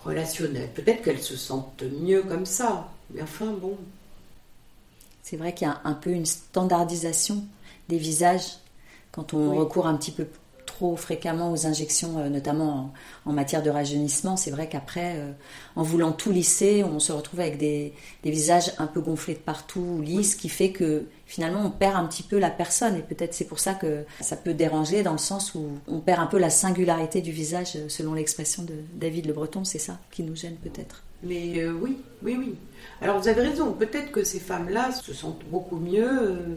[0.04, 0.70] relationnelle.
[0.74, 3.78] Peut-être qu'elles se sentent mieux comme ça, mais enfin bon.
[5.22, 7.44] C'est vrai qu'il y a un peu une standardisation
[7.90, 8.58] des visages
[9.12, 9.58] quand on Oui.
[9.58, 10.28] recourt un petit peu
[10.66, 12.92] trop fréquemment aux injections, euh, notamment
[13.26, 14.38] en, en matière de rajeunissement.
[14.38, 15.32] C'est vrai qu'après, euh,
[15.76, 19.40] en voulant tout lisser, on se retrouve avec des, des visages un peu gonflés de
[19.40, 22.96] partout, lisses, qui fait que finalement on perd un petit peu la personne.
[22.96, 26.20] Et peut-être c'est pour ça que ça peut déranger dans le sens où on perd
[26.22, 29.64] un peu la singularité du visage, euh, selon l'expression de David Le Breton.
[29.66, 31.04] C'est ça qui nous gêne peut-être.
[31.24, 32.56] Mais euh, oui, oui, oui.
[33.02, 36.56] Alors vous avez raison, peut-être que ces femmes-là se sentent beaucoup mieux euh,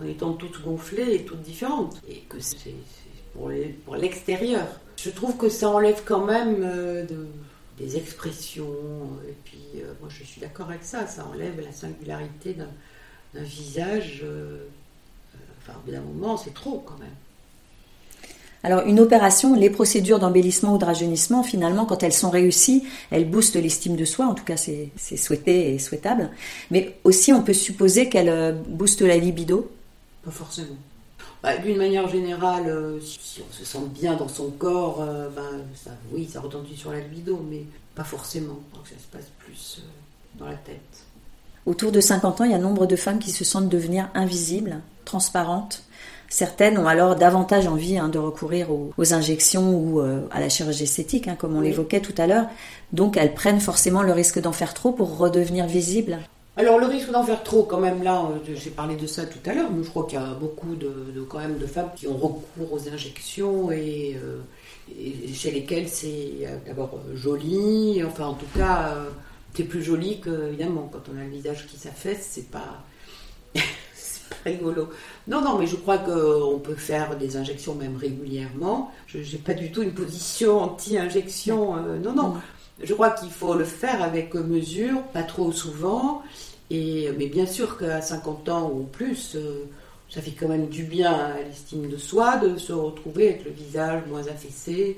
[0.00, 2.00] en étant toutes gonflées et toutes différentes.
[2.08, 2.74] Et que c'est
[3.84, 4.66] pour l'extérieur.
[4.96, 7.26] Je trouve que ça enlève quand même euh, de-
[7.78, 8.74] des expressions.
[9.28, 9.60] Et puis
[10.00, 12.68] moi je suis d'accord avec ça, ça enlève la singularité d'un
[13.32, 14.24] d'un visage.
[15.58, 17.08] enfin au bout d'un moment c'est trop quand même.
[18.62, 23.28] Alors une opération, les procédures d'embellissement ou de rajeunissement, finalement, quand elles sont réussies, elles
[23.28, 26.30] boostent l'estime de soi, en tout cas c'est c'est souhaité et souhaitable,
[26.70, 29.70] mais aussi on peut supposer qu'elles euh, boostent la libido.
[30.24, 30.76] Pas forcément.
[31.42, 35.64] Bah, d'une manière générale, euh, si, on se sent bien dans son corps, euh, ben,
[35.74, 38.58] ça, oui, ça retentit sur la libido, mais pas forcément.
[38.74, 41.06] Donc ça se passe plus euh, dans la tête.
[41.64, 44.80] Autour de 50 ans, il y a nombre de femmes qui se sentent devenir invisibles,
[45.06, 45.84] transparentes.
[46.30, 51.28] Certaines ont alors davantage envie hein, de recourir aux, injections ou à la chirurgie esthétique,
[51.28, 52.46] hein, comme on l'évoquait tout à l'heure.
[52.92, 56.20] Donc elles prennent forcément le risque d'en faire trop pour redevenir visibles.
[56.60, 59.38] Alors le risque d'en faire trop, quand même, là, euh, j'ai parlé de ça tout
[59.48, 62.06] à l'heure, mais je crois qu'il y a beaucoup de, quand même de femmes qui
[62.06, 64.40] ont recours aux injections et, euh,
[65.32, 68.94] chez lesquelles c'est euh, d'abord joli, enfin en tout cas,
[69.54, 72.84] c'est plus joli que évidemment quand on a le visage qui s'affaisse, c'est pas
[74.44, 74.88] rigolo.
[75.28, 78.92] Non, non, mais je crois qu'on peut faire des injections même régulièrement.
[79.06, 81.76] Je n'ai pas du tout une position anti-injection.
[81.98, 82.34] non, non.
[82.82, 86.22] Je crois qu'il faut le faire avec mesure, pas trop souvent.
[86.70, 89.64] Et, mais bien sûr qu'à 50 ans ou plus, euh,
[90.08, 93.50] ça fait quand même du bien à l'estime de soi de se retrouver avec le
[93.50, 94.96] visage moins affaissé,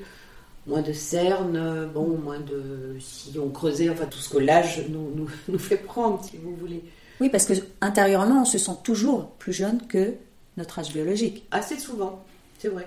[0.66, 5.59] moins de cernes, bon, moins de sillons creusés, enfin tout ce que l'âge nous, nous,
[5.59, 6.83] fait prendre, si vous voulez.
[7.20, 10.14] Oui, parce que intérieurement, on se sent toujours plus jeune que
[10.57, 11.46] notre âge biologique.
[11.51, 12.25] Assez souvent,
[12.59, 12.87] c'est vrai.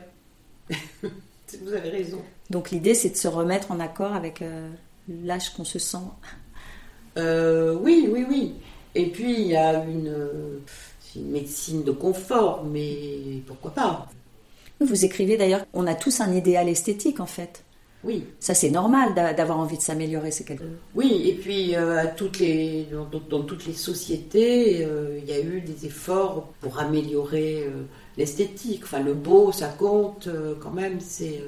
[1.62, 2.22] vous avez raison.
[2.50, 4.70] Donc l'idée, c'est de se remettre en accord avec euh,
[5.08, 5.98] l'âge qu'on se sent.
[7.18, 8.54] Euh, oui, oui, oui.
[8.94, 10.14] Et puis il y a une,
[11.16, 14.10] une, médecine de confort, mais pourquoi pas?
[14.80, 17.64] Vous écrivez d'ailleurs, on a tous un idéal esthétique en fait.
[18.06, 18.24] Oui.
[18.40, 20.64] Ça c'est normal d'avoir envie de s'améliorer, c'est quelque
[20.94, 22.88] Oui, et puis euh, à toutes les,
[23.30, 24.88] dans, toutes les sociétés,
[25.18, 27.68] il y a eu des efforts pour améliorer
[28.18, 28.84] l'esthétique.
[28.84, 30.30] Enfin, le beau, ça compte
[30.62, 31.00] quand même.
[31.02, 31.42] C'est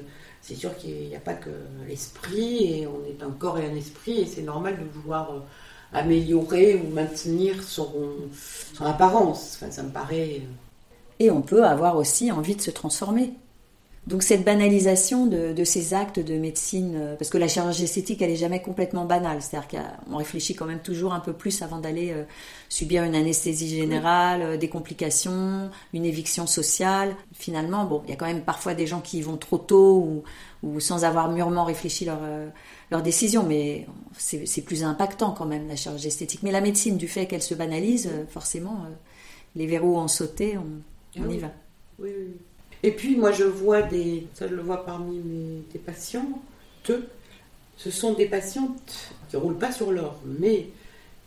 [0.48, 1.50] c'est sûr qu'il n'y a pas que
[1.86, 5.40] l'esprit, et on est un corps et un esprit, et c'est normal de vouloir euh,
[5.92, 7.92] améliorer ou maintenir son,
[8.74, 9.56] son apparence.
[9.56, 10.40] Enfin, ça me paraît.
[10.40, 13.34] Euh, et on peut avoir aussi envie de se transformer.
[14.08, 18.30] Donc cette banalisation de, ces actes de médecine, euh, parce que la chirurgie esthétique, elle
[18.30, 19.42] est jamais complètement banale.
[19.42, 22.24] C'est-à-dire qu'on réfléchit quand même toujours un peu plus avant d'aller euh,
[22.70, 27.14] subir une anesthésie générale, euh, des complications, une éviction sociale.
[27.34, 30.22] Finalement, bon, il y a quand même parfois des gens qui y vont trop tôt
[30.62, 32.20] ou, sans avoir mûrement réfléchi leur,
[32.90, 36.42] leur décision, mais c'est plus impactant quand même la chirurgie esthétique.
[36.42, 38.86] Mais la médecine, du fait qu'elle se banalise, forcément,
[39.54, 41.52] les verrous ont sauté, on, on y va.
[42.00, 42.36] Oui, oui.
[42.82, 46.40] Et puis moi je vois des, ça je le vois parmi mes des patients,
[47.76, 50.68] ce sont des patientes qui roulent pas sur l'or, mais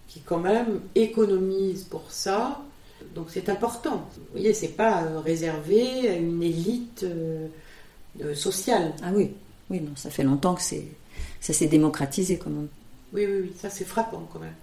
[0.07, 2.61] qui quand même économisent pour ça.
[3.15, 4.07] Donc c'est important.
[4.15, 7.47] Vous voyez, c'est pas euh, réservé à une élite euh,
[8.21, 8.93] euh, sociale.
[9.01, 9.31] Ah oui,
[9.69, 10.85] oui, non, ça fait longtemps que c'est
[11.39, 12.67] ça s'est démocratisé comme on...
[13.15, 14.53] Oui, oui, oui, ça c'est frappant quand même.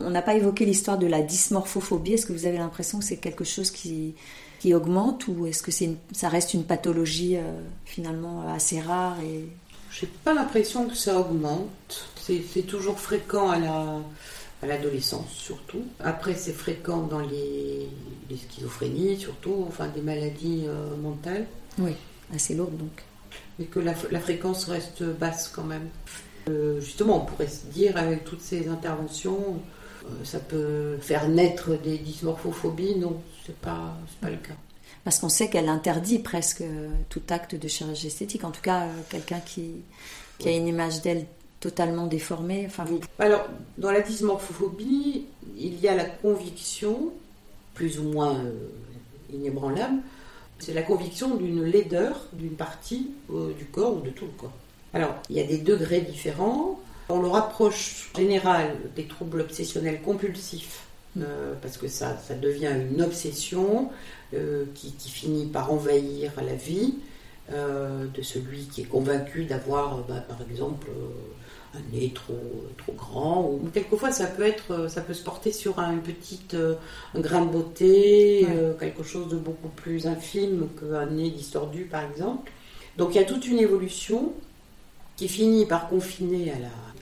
[0.00, 2.14] On n'a pas évoqué l'histoire de la dysmorphophobie.
[2.14, 4.14] Est-ce que vous avez l'impression que c'est quelque chose qui,
[4.60, 9.46] qui augmente ou est-ce que c'est ça reste une pathologie euh, finalement assez rare et
[9.90, 12.08] j'ai pas l'impression que ça augmente.
[12.16, 13.98] C'est toujours fréquent à la
[14.62, 15.82] à l'adolescence surtout.
[15.98, 17.88] Après c'est fréquent dans les,
[18.28, 21.46] les, schizophrénies surtout, enfin des maladies euh, mentales.
[21.78, 21.92] Oui,
[22.32, 23.02] assez lourdes donc.
[23.58, 25.88] Mais que la, la fréquence reste basse quand même.
[26.48, 29.60] Euh, justement, on pourrait se dire avec toutes ces interventions,
[30.24, 32.96] ça peut faire naître des dysmorphophobies.
[32.96, 34.54] Non, c'est pas, pas le cas.
[35.04, 36.62] Parce qu'on sait qu'elle interdit presque
[37.08, 38.44] tout acte de chirurgie esthétique.
[38.44, 39.82] En tout cas, euh, quelqu'un qui,
[40.38, 41.26] qui a une image d'elle
[41.60, 42.64] totalement déformée.
[42.66, 42.84] Enfin,
[43.18, 43.46] Alors,
[43.78, 45.26] dans la dysmorphophobie,
[45.58, 47.12] il y a la conviction,
[47.74, 48.52] plus ou moins euh,
[49.32, 50.00] inébranlable,
[50.58, 54.52] c'est la conviction d'une laideur d'une partie euh, du corps ou de tout le corps.
[54.92, 56.80] Alors, il y a des degrés différents.
[57.10, 60.84] On le rapproche en général des troubles obsessionnels compulsifs
[61.18, 63.90] euh, parce que ça, ça devient une obsession
[64.32, 66.94] euh, qui, finit par envahir la vie
[67.52, 70.86] euh, de celui qui est convaincu d'avoir, bah, par exemple,
[71.74, 72.38] un nez trop,
[72.78, 73.42] trop grand.
[73.42, 76.56] Ou quelquefois, ça peut être, ça peut se porter sur un petite,
[77.14, 78.46] un grain de beauté,
[78.78, 82.52] quelque chose de beaucoup plus infime qu'un nez distordu, par exemple.
[82.96, 84.32] Donc, il y a toute une évolution
[85.20, 86.54] qui finit par confiner à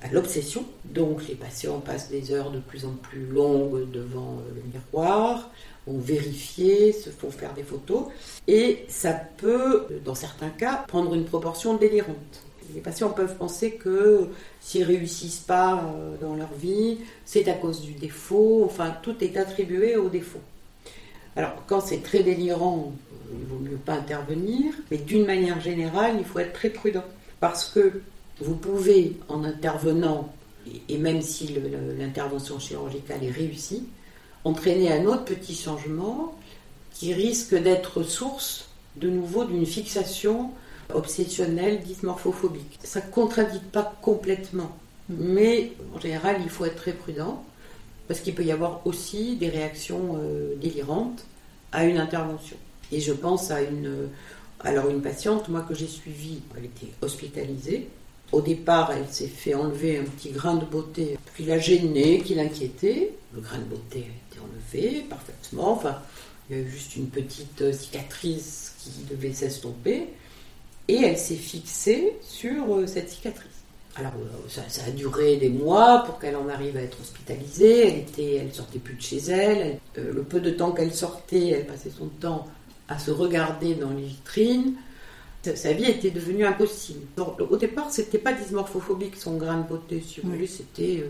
[0.02, 0.64] à l'obsession.
[0.84, 5.50] Donc les patients passent des heures de plus en plus longues devant euh, le miroir,
[5.86, 8.06] vont vérifier, se font faire des photos,
[8.46, 12.42] et ça peut, dans certains cas, prendre une proportion délirante.
[12.74, 14.28] Les patients peuvent penser que
[14.60, 19.36] s'ils réussissent pas euh, dans leur vie, c'est à cause du défaut, enfin tout est
[19.36, 20.40] attribué au défaut.
[21.36, 22.92] Alors quand c'est très délirant,
[23.32, 27.04] il vaut mieux pas intervenir, mais d'une manière générale, il faut être très prudent.
[27.40, 28.00] Parce que
[28.40, 30.32] vous pouvez, en intervenant,
[30.88, 31.56] et même si
[31.98, 33.84] l'intervention chirurgicale est réussie,
[34.44, 36.36] entraîner un autre petit changement
[36.92, 40.50] qui risque d'être source de nouveau d'une fixation
[40.92, 42.78] obsessionnelle dysmorphophobique.
[42.82, 44.76] Ça ne contradit pas complètement,
[45.08, 45.14] mm.
[45.18, 47.44] mais en général, il faut être très prudent
[48.06, 51.24] parce qu'il peut y avoir aussi des réactions euh, délirantes
[51.72, 52.56] à une intervention.
[52.90, 54.08] Et je pense à une,
[54.60, 57.88] alors une patiente, moi que j'ai suivie, elle était hospitalisée.
[58.32, 62.34] Au départ, elle s'est fait enlever un petit grain de beauté qui l'a gênée, qui
[62.34, 63.12] l'inquiétait.
[63.34, 65.72] Le grain de beauté a été enlevé parfaitement.
[65.72, 66.02] Enfin,
[66.50, 70.08] il y a eu juste une petite cicatrice qui devait s'estomper.
[70.88, 73.52] Et elle s'est fixée sur euh, cette cicatrice.
[73.94, 77.88] Alors, euh, ça, a duré des mois pour qu'elle en arrive à être hospitalisée.
[77.88, 79.78] Elle était, elle sortait plus de chez elle.
[79.98, 82.46] Euh, le peu de temps qu'elle sortait, elle passait son temps
[82.88, 84.74] à se regarder dans les vitrines.
[85.54, 87.06] Sa vie était devenue impossible.
[87.16, 90.02] au départ, c'était pas dysmorphophobique son grain de beauté.
[90.06, 91.04] Si vous c'était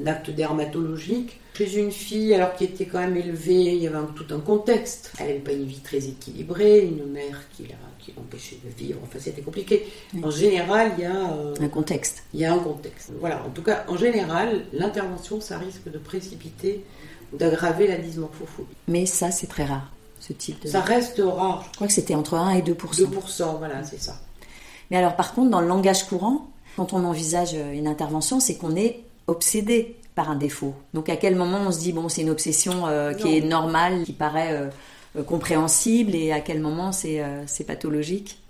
[0.00, 1.40] un acte dermatologique.
[1.54, 5.12] Chez une fille, alors qui était quand même élevée, il y avait tout un contexte.
[5.18, 7.66] Elle n'avait pas une vie très équilibrée, une mère qui
[8.16, 9.00] l'empêchait de vivre.
[9.02, 9.86] Enfin, c'était compliqué.
[10.22, 12.22] En général, il y a euh, un contexte.
[12.32, 13.10] Il y a un contexte.
[13.18, 13.44] Voilà.
[13.44, 16.84] En tout cas, en général, l'intervention, ça risque de précipiter
[17.32, 18.76] ou d'aggraver la dysmorphophobie.
[18.86, 20.68] Mais ça, c'est très rare, ce type de.
[20.68, 21.64] Ça reste rare.
[21.70, 23.06] Je crois que c'était entre 1 et 2 2
[23.58, 24.16] voilà, c'est ça.
[24.90, 28.76] Mais alors, par contre, dans le langage courant, quand on envisage une intervention, c'est qu'on
[28.76, 30.74] est obsédé par un défaut.
[30.94, 34.04] Donc, à quel moment on se dit bon, c'est une obsession euh, qui est normale,
[34.04, 34.68] qui paraît euh,
[35.16, 38.40] euh, compréhensible et à quel moment euh, c'est pathologique?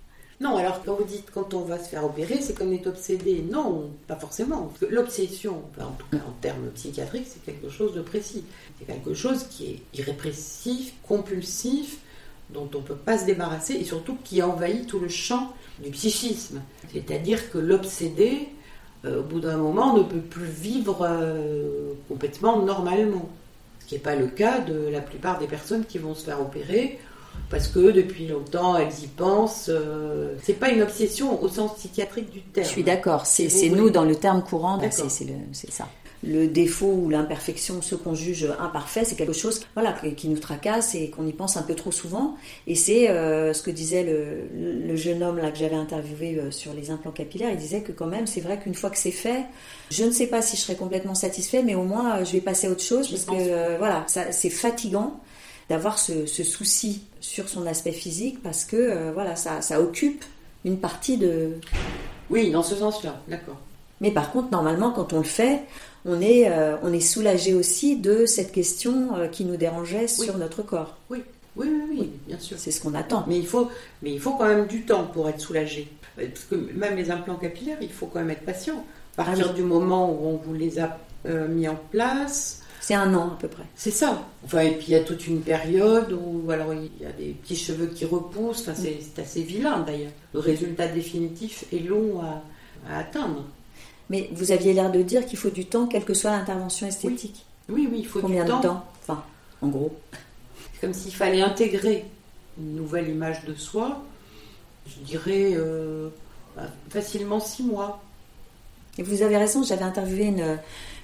[0.41, 3.43] Non, alors quand vous dites quand on va se faire opérer, c'est qu'on est obsédé.
[3.49, 4.71] Non, pas forcément.
[4.89, 8.45] L'obsession, en tout cas en termes psychiatriques, c'est quelque chose de précis.
[8.77, 11.97] C'est quelque chose qui est irrépressif, compulsif,
[12.51, 15.89] dont on ne peut pas se débarrasser et surtout qui envahit tout le champ du
[15.91, 16.61] psychisme.
[16.93, 18.47] C'est-à-dire que l'obsédé,
[19.03, 21.05] euh, au bout d'un moment, ne peut plus vivre
[22.07, 23.29] complètement normalement
[23.87, 26.99] qui n'est pas le cas de la plupart des personnes qui vont se faire opérer
[27.49, 29.69] parce que depuis longtemps elles y pensent.
[29.69, 32.65] Euh, c'est pas une obsession au sens psychiatrique du terme.
[32.65, 35.87] Je suis d'accord, c'est nous dans le terme courant, c'est ça
[36.23, 40.93] le défaut ou l'imperfection, ce qu'on juge imparfait, c'est quelque chose voilà, qui nous tracasse
[40.95, 42.35] et qu'on y pense un peu trop souvent.
[42.67, 46.73] Et c'est euh, ce que disait le, jeune homme là, que j'avais interviewé euh, sur
[46.73, 47.51] les implants capillaires.
[47.51, 49.45] Il disait que quand même, c'est vrai qu'une fois que c'est fait,
[49.91, 52.41] je ne sais pas si je serai complètement satisfait, mais au moins euh, je vais
[52.41, 55.21] passer à autre chose parce que voilà, c'est fatigant
[55.69, 60.23] d'avoir ce, souci sur son aspect physique parce que voilà, ça, ça occupe
[60.65, 61.51] une partie de...
[62.29, 63.57] Oui, dans ce sens-là, d'accord.
[64.01, 65.61] Mais par contre, normalement, quand on le fait,
[66.05, 70.37] on est, euh, on est soulagé aussi de cette question euh, qui nous dérangeait sur
[70.37, 70.97] notre corps.
[71.09, 71.23] Oui.
[71.55, 72.57] Oui, oui, oui, bien sûr.
[72.57, 73.25] C'est ce qu'on attend.
[73.27, 73.69] Mais il, faut,
[74.01, 75.91] mais il faut quand même du temps pour être soulagé.
[76.15, 78.85] Parce que même les implants capillaires, il faut quand même être patient.
[79.17, 82.58] À partir ah du moment où on vous les a euh, mis en place.
[82.81, 83.63] C'est un an à peu près.
[83.75, 84.25] C'est ça.
[84.45, 87.31] Enfin, et puis il y a toute une période où alors il y a des
[87.33, 88.61] petits cheveux qui repoussent.
[88.67, 90.11] Enfin, c'est assez vilain d'ailleurs.
[90.33, 93.43] Le résultat définitif est long à atteindre.
[94.09, 97.45] Mais vous aviez l'air de dire qu'il faut du temps, quelle que soit l'intervention esthétique.
[97.69, 98.57] Oui, oui, il faut Combien du temps.
[98.57, 99.23] de temps Enfin,
[99.61, 99.95] en gros.
[100.81, 102.05] Comme s'il fallait intégrer
[102.57, 104.03] une nouvelle image de soi,
[104.87, 106.09] je dirais euh,
[106.55, 108.01] bah, facilement six mois.
[108.97, 110.57] Et vous avez raison, j'avais interviewé une,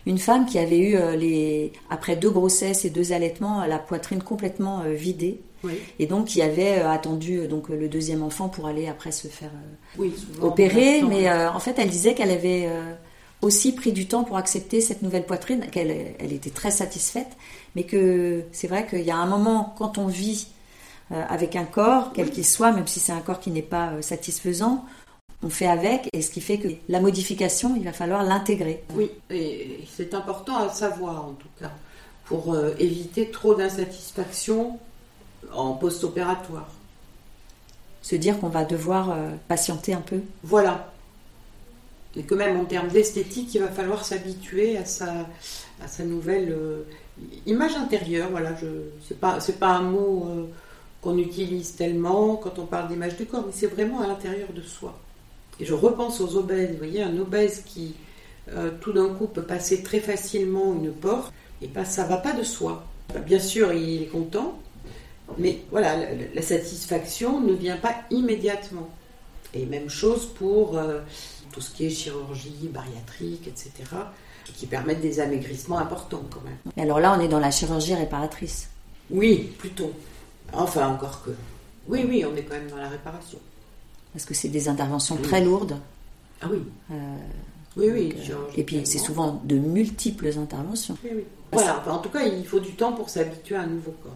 [0.06, 4.22] une femme qui avait eu, euh, les, après deux grossesses et deux allaitements, la poitrine
[4.22, 5.42] complètement euh, vidée.
[5.98, 9.50] Et donc, qui avait attendu donc, le deuxième enfant pour aller après se faire
[10.40, 11.02] opérer.
[11.02, 12.70] Mais en fait, elle disait qu'elle avait
[13.42, 17.30] aussi pris du temps pour accepter cette nouvelle poitrine, qu'elle elle était très satisfaite,
[17.76, 20.50] mais que c'est vrai qu'il y a un moment, quand on vit
[21.10, 24.86] avec un corps, quel qu'il soit, même si c'est un corps qui n'est pas satisfaisant,
[25.44, 28.84] on fait avec, et ce qui fait que la modification, il va falloir l'intégrer.
[28.96, 31.72] Oui, et c'est important à savoir en tout cas,
[32.26, 34.80] pour euh, éviter trop d'insatisfaction
[35.54, 36.70] en post-opératoire.
[38.02, 40.92] Se dire qu'on va devoir euh, patienter un peu Voilà.
[42.16, 45.28] Et que même en termes d'esthétique, il va falloir s'habituer à sa,
[45.84, 46.84] à sa nouvelle euh,
[47.46, 48.30] image intérieure.
[48.32, 48.68] Voilà, je,
[49.08, 50.50] c'est pas, c'est pas un mot
[51.02, 54.62] qu'on utilise tellement quand on parle d'image du corps, mais c'est vraiment à l'intérieur de
[54.62, 54.98] soi.
[55.60, 56.72] Et je repense aux obèses.
[56.72, 57.96] Vous voyez, un obèse qui
[58.54, 62.34] euh, tout d'un coup peut passer très facilement une porte, et pas, ça va pas
[62.34, 62.86] de soi.
[63.26, 64.60] Bien sûr, il est content,
[65.38, 65.96] mais voilà,
[66.34, 68.90] la, satisfaction ne vient pas immédiatement.
[69.54, 71.00] Et même chose pour euh,
[71.52, 73.72] tout ce qui est chirurgie, bariatrique, etc.,
[74.54, 76.58] qui permettent des amaigrissements importants quand même.
[76.78, 78.70] Et alors là, on est dans la chirurgie réparatrice.
[79.10, 79.92] Oui, plutôt.
[80.54, 81.32] Enfin, encore que.
[81.88, 83.40] Oui, oui, on est quand même dans la réparation
[84.16, 85.76] parce que c'est des interventions très lourdes.
[86.42, 86.60] Ah oui.
[86.90, 86.96] Euh,
[87.76, 88.16] oui, oui.
[88.30, 90.98] Euh, et puis c'est souvent de multiples interventions.
[91.04, 91.24] Oui, oui.
[91.52, 94.16] Voilà, en tout cas, il faut du temps pour s'habituer à un nouveau corps.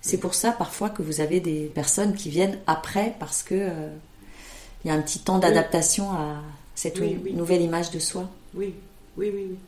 [0.00, 3.68] C'est pour ça parfois que vous avez des personnes qui viennent après parce que
[4.84, 6.40] il y a un petit temps d'adaptation à
[6.74, 8.30] cette nouvelle image de soi.
[8.54, 8.72] Oui,
[9.18, 9.58] oui, oui, oui.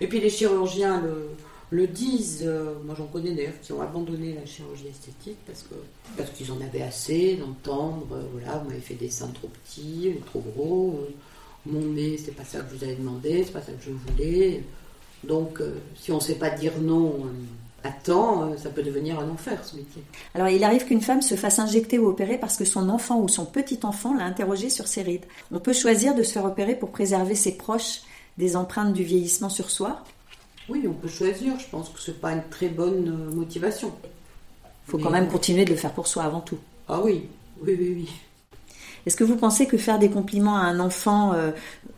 [0.00, 1.28] Et puis les chirurgiens le,
[1.70, 2.44] le disent.
[2.44, 5.74] Euh, moi, j'en connais d'ailleurs qui ont abandonné la chirurgie esthétique parce que
[6.16, 8.06] parce qu'ils en avaient assez d'entendre.
[8.12, 11.00] Euh, voilà, vous m'avez fait des seins trop petits, trop gros.
[11.02, 11.12] Euh,
[11.66, 14.62] mon nez, c'est pas ça que vous avez demandé, c'est pas ça que je voulais.
[15.24, 15.60] Donc,
[15.96, 17.26] si on sait pas dire non
[17.82, 20.00] à temps, ça peut devenir un enfer ce métier.
[20.34, 23.26] Alors, il arrive qu'une femme se fasse injecter ou opérer parce que son enfant ou
[23.26, 25.24] son petit enfant l'a interrogé sur ses rides.
[25.50, 28.02] On peut choisir de se faire opérer pour préserver ses proches
[28.38, 30.04] des empreintes du vieillissement sur soi
[30.68, 31.58] oui, on peut choisir.
[31.58, 33.92] Je pense que ce n'est pas une très bonne euh, motivation.
[34.86, 36.58] Il faut quand même continuer de le faire pour soi avant tout.
[36.88, 37.28] Ah oui,
[37.60, 38.08] oui, oui, oui.
[39.04, 41.52] Est-ce que vous pensez que faire des compliments à un enfant euh,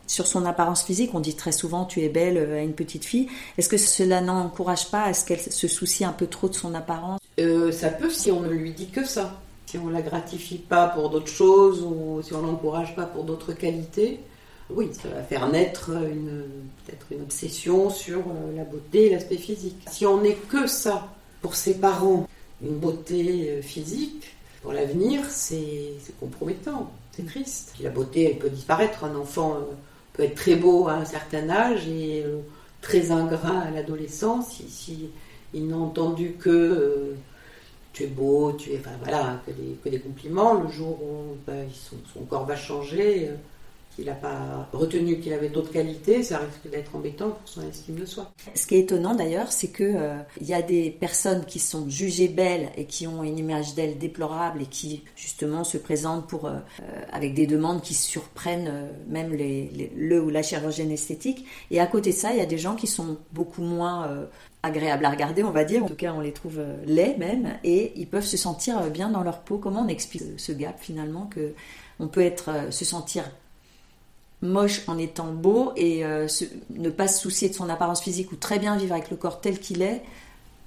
[0.05, 3.05] sur son apparence physique, on dit très souvent tu es belle euh, à une petite
[3.05, 6.55] fille, est-ce que cela n'encourage pas à ce qu'elle se soucie un peu trop de
[6.55, 7.19] son apparence?
[7.71, 9.41] Ça peut si on ne lui dit que ça.
[9.65, 13.05] Si on ne la gratifie pas pour d'autres choses ou si on ne l'encourage pas
[13.05, 14.19] pour d'autres qualités
[14.69, 19.77] oui, ça va faire naître peut-être une obsession sur euh, la beauté et l'aspect physique.
[19.89, 21.07] Si on n'est que ça
[21.41, 22.27] pour ses parents,
[22.61, 27.73] une beauté euh, physique, pour l'avenir, c'est compromettant, c'est triste.
[27.81, 29.05] la beauté, elle peut disparaître.
[29.05, 29.73] Un enfant euh,
[30.13, 32.25] peut être très beau à un certain âge et
[32.81, 35.09] très ingrat à l'adolescence si,
[35.53, 37.15] il n'a entendu que
[37.93, 38.79] tu es beau, tu es.
[38.79, 40.55] Enfin voilà, que des, compliments.
[40.55, 41.53] Le jour où bah,
[42.13, 43.31] son, corps va changer
[43.99, 47.95] il n'a pas retenu qu'il avait d'autres qualités, ça risque d'être embêtant pour son estime
[47.95, 48.31] de soi.
[48.55, 52.29] Ce qui est étonnant d'ailleurs, c'est qu'il euh, y a des personnes qui sont jugées
[52.29, 56.55] belles et qui ont une image d'elles déplorable et qui justement se présentent pour, euh,
[56.81, 61.45] euh, avec des demandes qui surprennent même le ou la chirurgienne esthétique.
[61.71, 64.27] Et à côté de ça, il y a des gens qui sont beaucoup moins
[64.63, 65.83] agréables à regarder, on va dire.
[65.83, 69.23] En tout cas, on les trouve laids même, et ils peuvent se sentir bien dans
[69.23, 69.57] leur peau.
[69.57, 71.53] Comment on explique ce gap finalement que
[71.99, 73.25] on peut être, se sentir
[74.41, 76.27] moche en étant beau et euh,
[76.69, 79.41] ne pas se soucier de son apparence physique ou très bien vivre avec le corps
[79.41, 80.01] tel qu'il est.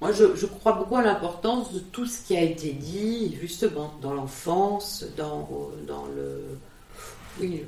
[0.01, 4.12] Moi, je, crois beaucoup à l'importance de tout ce qui a été dit, justement, dans
[4.12, 5.49] l'enfance, dans,
[5.87, 6.59] dans le.
[7.41, 7.62] Oui,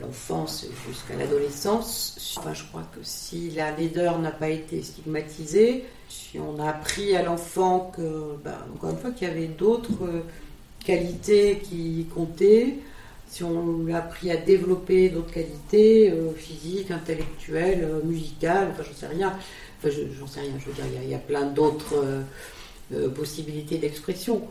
[0.00, 2.36] l'enfance jusqu'à l'adolescence.
[2.38, 7.14] Enfin, je crois que si la laideur n'a pas été stigmatisée, si on a appris
[7.16, 8.56] à l'enfant que, ben,
[8.96, 10.24] fois, qu'il y avait d'autres
[10.84, 12.78] qualités qui comptaient,
[13.34, 18.96] si on l'a appris à développer d'autres qualités euh, physiques, intellectuelles, euh, musicales, enfin j'en
[18.96, 19.36] sais rien.
[19.78, 21.96] Enfin j'en sais rien, je veux dire, il y, a, plein d'autres
[22.92, 24.42] euh, possibilités d'expression.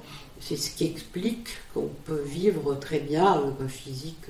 [0.41, 4.27] C'est ce qui explique qu'on peut vivre très bien avec un physique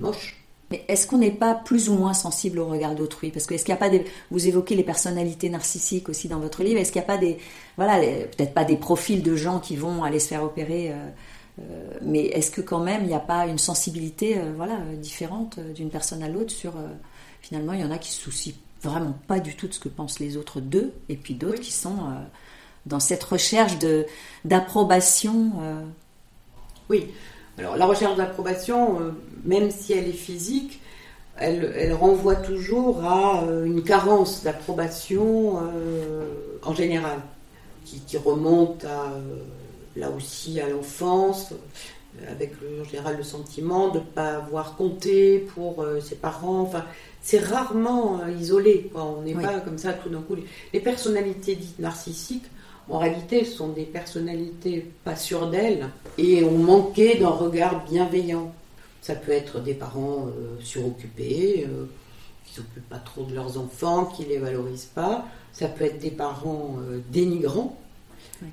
[0.00, 0.38] moche.
[0.70, 3.30] Mais est-ce qu'on n'est pas plus ou moins sensible au regard d'autrui?
[3.30, 4.06] Parce que est-ce qu'il n'y a pas des...
[4.30, 6.80] Vous évoquez les personnalités narcissiques aussi dans votre livre.
[6.80, 7.36] Est-ce qu'il n'y a pas des...
[7.76, 10.94] Voilà, peut-être pas des profils de gens qui vont aller se faire opérer
[12.02, 15.72] mais est-ce que quand même il n'y a pas une sensibilité euh, voilà, différente euh,
[15.72, 16.72] d'une personne à l'autre sur
[17.40, 19.88] finalement il y en a qui se soucient vraiment pas du tout de ce que
[19.88, 21.96] pensent les autres d'eux et puis d'autres qui sont
[22.86, 24.06] dans cette recherche de
[24.46, 25.52] d'approbation.
[26.88, 27.08] Oui,
[27.58, 29.12] alors la recherche d'approbation,
[29.44, 30.80] même si elle est physique,
[31.36, 35.60] elle, elle renvoie toujours à une carence d'approbation
[36.62, 37.18] en général,
[37.84, 39.12] qui, qui remonte à
[39.96, 41.52] là aussi à l'enfance,
[42.18, 46.62] euh, avec en général le sentiment de ne pas avoir compté pour euh, ses parents.
[46.62, 46.84] Enfin,
[47.22, 48.90] c'est rarement euh, isolé.
[48.94, 50.36] On n'est pas comme ça tout d'un coup.
[50.72, 52.46] Les personnalités dites narcissiques,
[52.88, 55.88] en réalité, sont des personnalités pas sûres d'elles
[56.18, 58.52] et ont manqué d'un regard bienveillant.
[59.02, 60.28] Ça peut être des parents
[60.58, 61.66] suroccupés,
[62.44, 65.24] qui s'occupent pas trop de leurs enfants, qui les valorisent pas.
[65.52, 66.76] Ça peut être des parents
[67.10, 67.78] dénigrants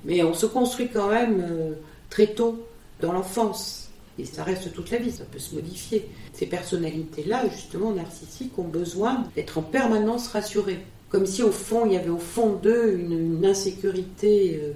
[0.04, 1.72] mais on se construit quand même euh,
[2.10, 2.64] très tôt
[3.00, 3.90] dans l'enfance.
[4.18, 6.08] Et ça reste toute la vie, ça peut se modifier.
[6.32, 10.80] Ces personnalités-là, justement, narcissiques, ont besoin d'être en permanence rassurées.
[11.08, 14.72] Comme si au fond, il y avait au fond d'eux une, insécurité euh,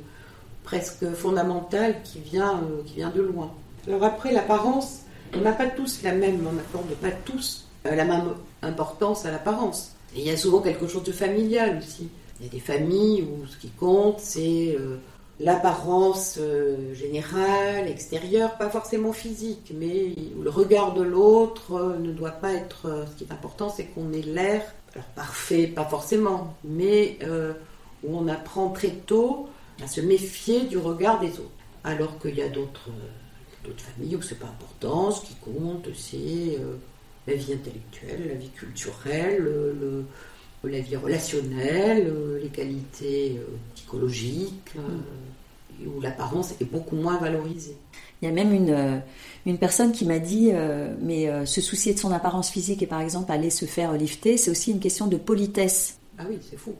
[0.62, 3.52] presque fondamentale qui vient, euh, qui vient de loin.
[3.86, 5.00] Alors après, l'apparence,
[5.34, 9.96] on n'a pas tous la même, on n'accorde pas tous la même importance à l'apparence.
[10.14, 12.08] Et il y a souvent quelque chose de familial aussi.
[12.42, 14.96] Il y a des familles où ce qui compte, c'est euh,
[15.38, 20.12] l'apparence euh, générale, extérieure, pas forcément physique, mais
[20.42, 23.06] le regard de l'autre euh, ne doit pas être.
[23.08, 24.62] ce qui est important, c'est qu'on ait l'air,
[24.92, 27.18] alors parfait, pas forcément, mais
[28.02, 29.48] où on apprend très tôt
[29.80, 31.48] à se méfier du regard des autres.
[31.84, 32.90] Alors qu'il y a d'autres
[33.64, 36.58] d'autres familles où c'est pas important, ce qui compte, c'est
[37.28, 40.04] la vie intellectuelle, la vie culturelle, le
[40.68, 43.44] la vie relationnelle, euh, les qualités euh,
[43.74, 44.72] psychologiques.
[44.76, 44.98] Euh,
[45.84, 47.76] où l'apparence est beaucoup moins valorisée.
[48.20, 49.02] Il y a même une,
[49.46, 50.52] une personne qui m'a dit,
[51.00, 54.52] mais se soucier de son apparence physique et par exemple aller se faire lifter, c'est
[54.52, 55.98] aussi une question de politesse.
[56.18, 56.74] Ah oui, c'est fou.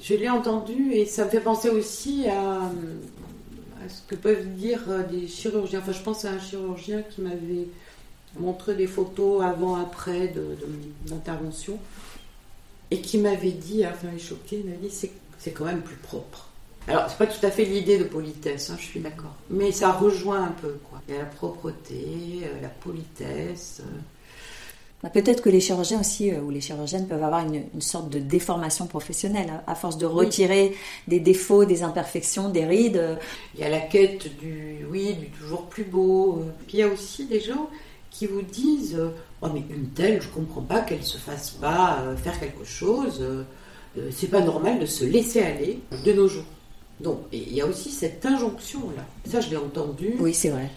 [0.00, 2.70] Je l'ai entendu et ça me fait penser aussi à,
[3.86, 5.80] ce que peuvent dire des chirurgiens.
[5.80, 7.66] Enfin, je pense à un chirurgien qui m'avait
[8.40, 10.56] montré des photos avant-après de,
[11.06, 11.78] d'intervention
[12.92, 15.96] et qui m'avait dit, enfin, il est choqué, il m'a dit c'est, quand même plus
[15.96, 16.46] propre.
[16.86, 19.34] Alors, c'est pas tout à fait l'idée de politesse, hein, je suis d'accord.
[19.48, 21.00] Mais ça rejoint un peu, quoi.
[21.08, 23.80] Il y a la propreté, euh, la politesse.
[23.80, 23.98] Euh,
[25.02, 28.18] bah, peut-être que les chirurgiens aussi, euh, ou les chirurgiennes peuvent avoir une, sorte de
[28.18, 30.76] déformation professionnelle, hein, à force de retirer
[31.08, 33.18] des défauts, des imperfections, des rides.
[33.54, 36.44] Il y a la quête du, oui, du toujours plus beau.
[36.66, 37.70] Puis il y a aussi des gens
[38.10, 39.00] qui vous disent
[39.42, 43.22] Oh, mais une telle, je comprends pas qu'elle se fasse pas euh, faire quelque chose.
[44.10, 46.44] c'est pas normal de se laisser aller de nos jours.
[47.00, 49.04] Donc, il y a aussi cette injonction-là.
[49.28, 50.14] Ça, je l'ai entendu.
[50.20, 50.70] Oui, c'est vrai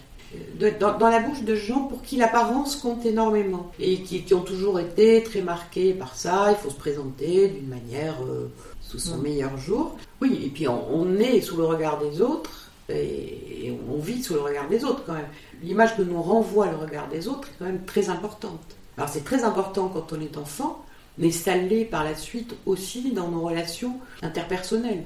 [0.58, 5.22] dans, la bouche de gens pour qui l'apparence compte énormément et qui, ont toujours été
[5.22, 6.48] très marqués par ça.
[6.50, 8.50] Il faut se présenter d'une manière euh,
[8.80, 9.22] sous son mm.
[9.22, 9.96] meilleur jour.
[10.20, 14.40] Oui, et puis on, est sous le regard des autres et, on vit sous le
[14.40, 15.28] regard des autres quand même.
[15.62, 18.60] L'image que nous renvoie le regard des autres est quand même très importante.
[18.96, 20.84] Alors c'est très important quand on est enfant,
[21.18, 25.04] mais ça l'est par la suite aussi dans nos relations interpersonnelles.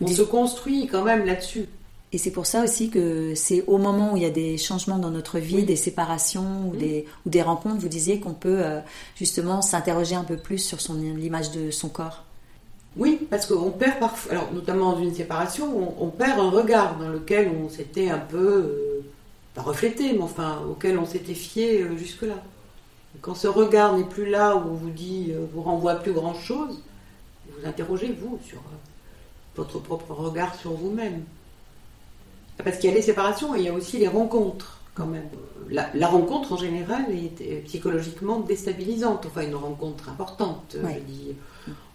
[0.00, 1.66] On se construit quand même là-dessus.
[2.12, 4.98] Et c'est pour ça aussi que c'est au moment où il y a des changements
[4.98, 8.80] dans notre vie, des séparations ou, des, ou des rencontres, vous disiez qu'on peut euh,
[9.16, 12.24] justement s'interroger un peu plus sur son, l'image de son corps.
[12.96, 17.08] Oui, parce qu'on perd parfois, alors notamment dans une séparation, on, perd un regard dans
[17.08, 19.04] lequel on s'était un peu, euh,
[19.54, 22.36] pas reflété, mais enfin, auquel on s'était fié euh, jusque-là.
[23.22, 26.82] Quand ce regard n'est plus là, où on vous dit, vous renvoie plus grand-chose,
[27.46, 28.58] vous interrogez, vous, sur
[29.56, 31.22] votre propre regard sur vous-même.
[32.62, 35.28] Parce qu'il y a les séparations et il y a aussi les rencontres, quand même.
[35.70, 39.26] La, rencontre, en général, est psychologiquement déstabilisante.
[39.26, 40.76] Enfin, une rencontre importante.
[40.82, 41.34] Je dis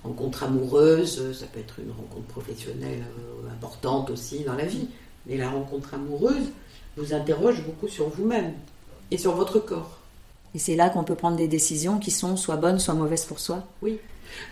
[0.03, 4.87] rencontre amoureuse, ça peut être une rencontre professionnelle euh, importante aussi dans la vie.
[5.25, 6.51] Mais la rencontre amoureuse
[6.95, 8.53] vous interroge beaucoup sur vous-même
[9.11, 9.99] et sur votre corps.
[10.55, 13.39] Et c'est là qu'on peut prendre des décisions qui sont soit bonnes, soit mauvaises pour
[13.39, 13.63] soi.
[13.81, 13.99] Oui.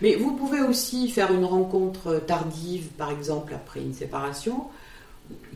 [0.02, 4.64] Mais vous pouvez aussi faire une rencontre tardive, par exemple, après une séparation,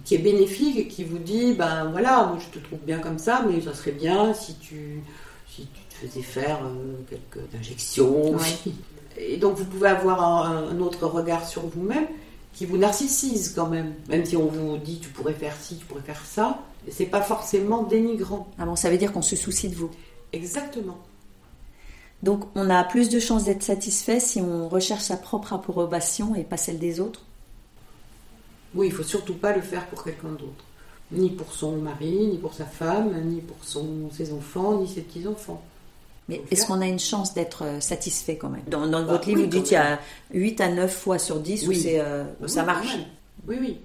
[0.04, 3.18] qui est bénéfique et qui vous dit ben voilà, moi je te trouve bien comme
[3.18, 5.02] ça, mais ça serait bien si tu,
[5.48, 8.36] si tu te faisais faire euh, quelques injections.
[9.28, 12.06] Et donc vous pouvez avoir un, autre regard sur vous-même
[12.52, 15.84] qui vous narcissise quand même, même si on vous dit tu pourrais faire ci, tu
[15.86, 16.58] pourrais faire ça,
[16.90, 18.48] c'est pas forcément dénigrant.
[18.58, 19.90] Ah bon, ça veut dire qu'on se soucie de vous.
[20.32, 20.98] Exactement.
[22.22, 26.44] Donc on a plus de chances d'être satisfait si on recherche sa propre approbation et
[26.44, 27.22] pas celle des autres
[28.74, 30.64] oui, il faut surtout pas le faire pour quelqu'un d'autre.
[31.10, 35.00] Ni pour son mari, ni pour sa femme, ni pour son, ses enfants, ni ses
[35.00, 35.62] petits-enfants.
[36.30, 38.62] Mais est-ce qu'on a une chance d'être euh, satisfait quand même?
[38.68, 39.98] Dans, bah, votre livre, vous dites qu'il y a
[40.32, 42.96] 8 à 9 fois sur 10 où, euh, ça marche.
[43.48, 43.80] Oui, oui.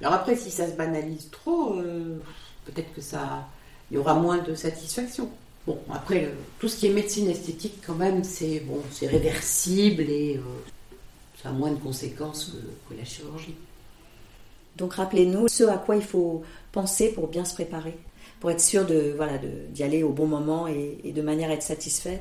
[0.00, 2.18] Alors après, si ça se banalise trop, euh,
[2.66, 3.48] peut-être que ça,
[3.90, 5.28] il y aura moins de satisfaction.
[5.66, 10.40] Bon, après, tout ce qui est médecine esthétique, quand même, c'est bon, c'est réversible et
[11.42, 12.52] ça a moins de conséquences
[12.88, 13.56] que la chirurgie.
[14.76, 17.98] Donc rappelez-nous ce à quoi il faut penser pour bien se préparer,
[18.40, 19.32] pour être sûr de voilà
[19.70, 22.20] d'y aller au bon moment et, de manière à être satisfait.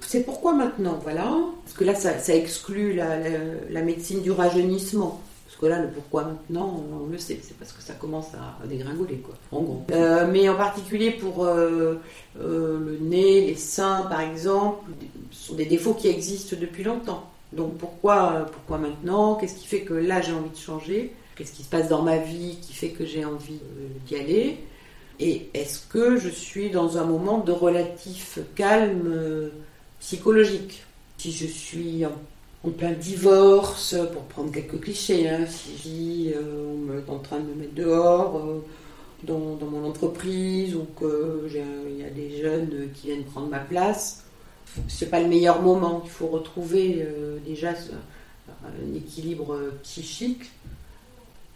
[0.00, 1.34] C'est pourquoi maintenant, voilà,
[1.64, 5.20] parce que là ça, exclut la, médecine du rajeunissement.
[5.46, 8.66] Parce que là, le pourquoi maintenant, on le sait, c'est parce que ça commence à,
[8.66, 9.82] dégringoler, quoi, en gros.
[9.90, 12.00] Euh, mais en particulier pour euh,
[12.40, 14.90] euh, le nez, les seins, par exemple,
[15.30, 17.30] ce sont des défauts qui existent depuis longtemps.
[17.52, 19.34] Donc pourquoi, pourquoi maintenant?
[19.34, 21.12] Qu'est-ce qui fait que là j'ai envie de changer?
[21.40, 24.58] Qu'est-ce qui se passe dans ma vie qui fait que j'ai envie euh, d'y aller.
[25.20, 29.48] Et est-ce que je suis dans un moment de relatif calme euh,
[30.00, 30.82] psychologique?
[31.16, 37.10] Si je suis en, plein divorce, pour prendre quelques clichés, hein, si euh, on est
[37.10, 38.62] en train de me mettre dehors
[39.22, 44.26] dans, dans, mon entreprise ou qu'il y a des jeunes qui viennent prendre ma place,
[44.88, 46.02] c'est pas le meilleur moment.
[46.04, 50.50] Il faut retrouver euh, déjà un équilibre psychique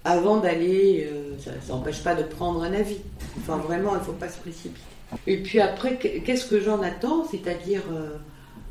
[0.04, 1.08] avant d'aller.
[1.10, 2.98] Euh, ça n'empêche pas de prendre un avis.
[3.38, 4.80] Enfin, vraiment, il ne faut pas se précipiter.
[5.26, 7.26] Et puis après, qu'est-ce que j'en attends?
[7.30, 8.16] C'est-à-dire, euh,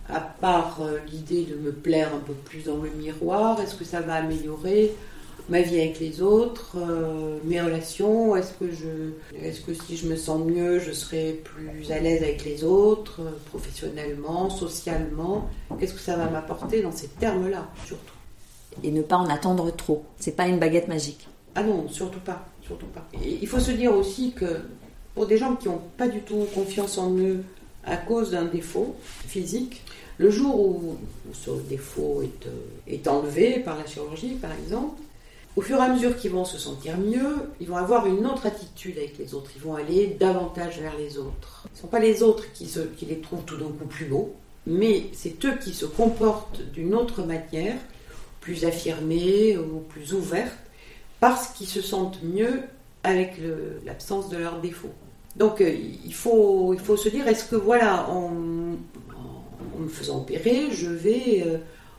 [0.09, 0.81] à part
[1.11, 4.93] l'idée de me plaire un peu plus dans le miroir, est-ce que ça va améliorer
[5.49, 8.65] ma vie avec les autres, euh, mes relations, est-ce que,
[9.41, 13.21] est-ce que si je me sens mieux, je serai plus à l'aise avec les autres,
[13.21, 18.12] euh, professionnellement, socialement, qu'est-ce que ça va m'apporter dans ces termes-là, surtout?
[18.83, 20.03] Et ne pas en attendre trop.
[20.17, 21.27] C'est pas une baguette magique.
[21.55, 23.07] Ah non, surtout pas, surtout pas.
[23.23, 24.61] Il faut se dire aussi que
[25.13, 27.43] pour des gens qui n'ont pas du tout confiance en eux
[27.83, 28.95] à cause d'un défaut
[29.27, 29.83] physique,
[30.17, 30.97] le jour où,
[31.33, 32.51] ce défaut est, euh,
[32.87, 35.01] est, enlevé par la chirurgie, par exemple,
[35.55, 38.45] au fur et à mesure qu'ils vont se sentir mieux, ils vont avoir une autre
[38.45, 39.51] attitude avec les autres.
[39.55, 41.67] Ils vont aller davantage vers les autres.
[41.73, 42.67] Ce ne sont pas les autres qui
[43.05, 44.33] les trouvent tout d'un coup plus beaux,
[44.65, 47.75] mais c'est eux qui se comportent d'une autre manière,
[48.43, 50.51] plus affirmée ou plus ouverte,
[51.19, 52.61] parce qu'ils se sentent mieux
[53.03, 53.39] avec
[53.85, 54.93] l'absence de leurs défauts.
[55.35, 55.73] Donc euh,
[56.05, 61.43] il, faut, il faut se dire, est-ce que voilà, en, me faisant opérer, je vais,
[61.45, 61.57] euh,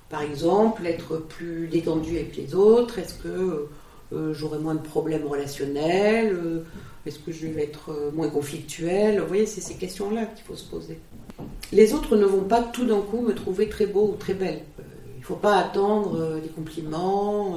[0.08, 2.98] par exemple, être plus détendu avec les autres?
[2.98, 3.68] Est-ce que
[4.12, 6.36] euh, j'aurai moins de problèmes relationnels?
[7.06, 10.64] Est-ce que je vais être moins conflictuel Vous voyez, c'est ces questions-là qu'il faut se
[10.64, 10.98] poser.
[11.72, 14.60] Les autres ne vont pas tout d'un coup me trouver très beau ou très belle.
[15.24, 17.56] Il ne faut pas attendre des compliments.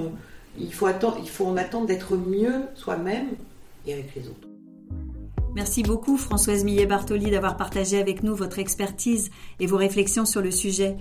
[0.57, 3.28] il, faut attendre, il faut en attendre d'être mieux soi-même
[3.86, 4.47] et avec les autres.
[5.53, 10.49] Merci beaucoup Françoise Millet-Bartoli d'avoir partagé avec nous votre expertise et vos réflexions sur le
[10.51, 10.95] sujet.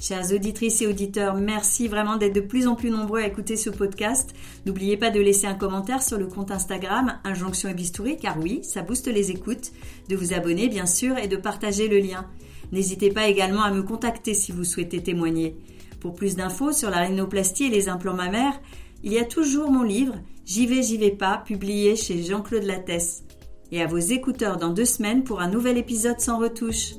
[0.00, 3.70] Chères auditrices et auditeurs, merci vraiment d'être de plus en plus nombreux à écouter ce
[3.70, 4.34] podcast.
[4.66, 8.64] N'oubliez pas de laisser un commentaire sur le compte Instagram Injonction et Bistouri, car oui,
[8.64, 9.70] ça booste les écoutes,
[10.08, 12.26] de vous abonner bien sûr et de partager le lien.
[12.72, 15.56] N'hésitez pas également à me contacter si vous souhaitez témoigner.
[16.00, 18.60] Pour plus d'infos sur la rhinoplastie et les implants mammaires,
[19.02, 20.14] il y a toujours mon livre
[20.48, 23.22] J'y vais, j'y vais pas, publié chez Jean-Claude Lattès
[23.70, 26.94] et à vos écouteurs dans deux semaines pour un nouvel épisode sans retouche.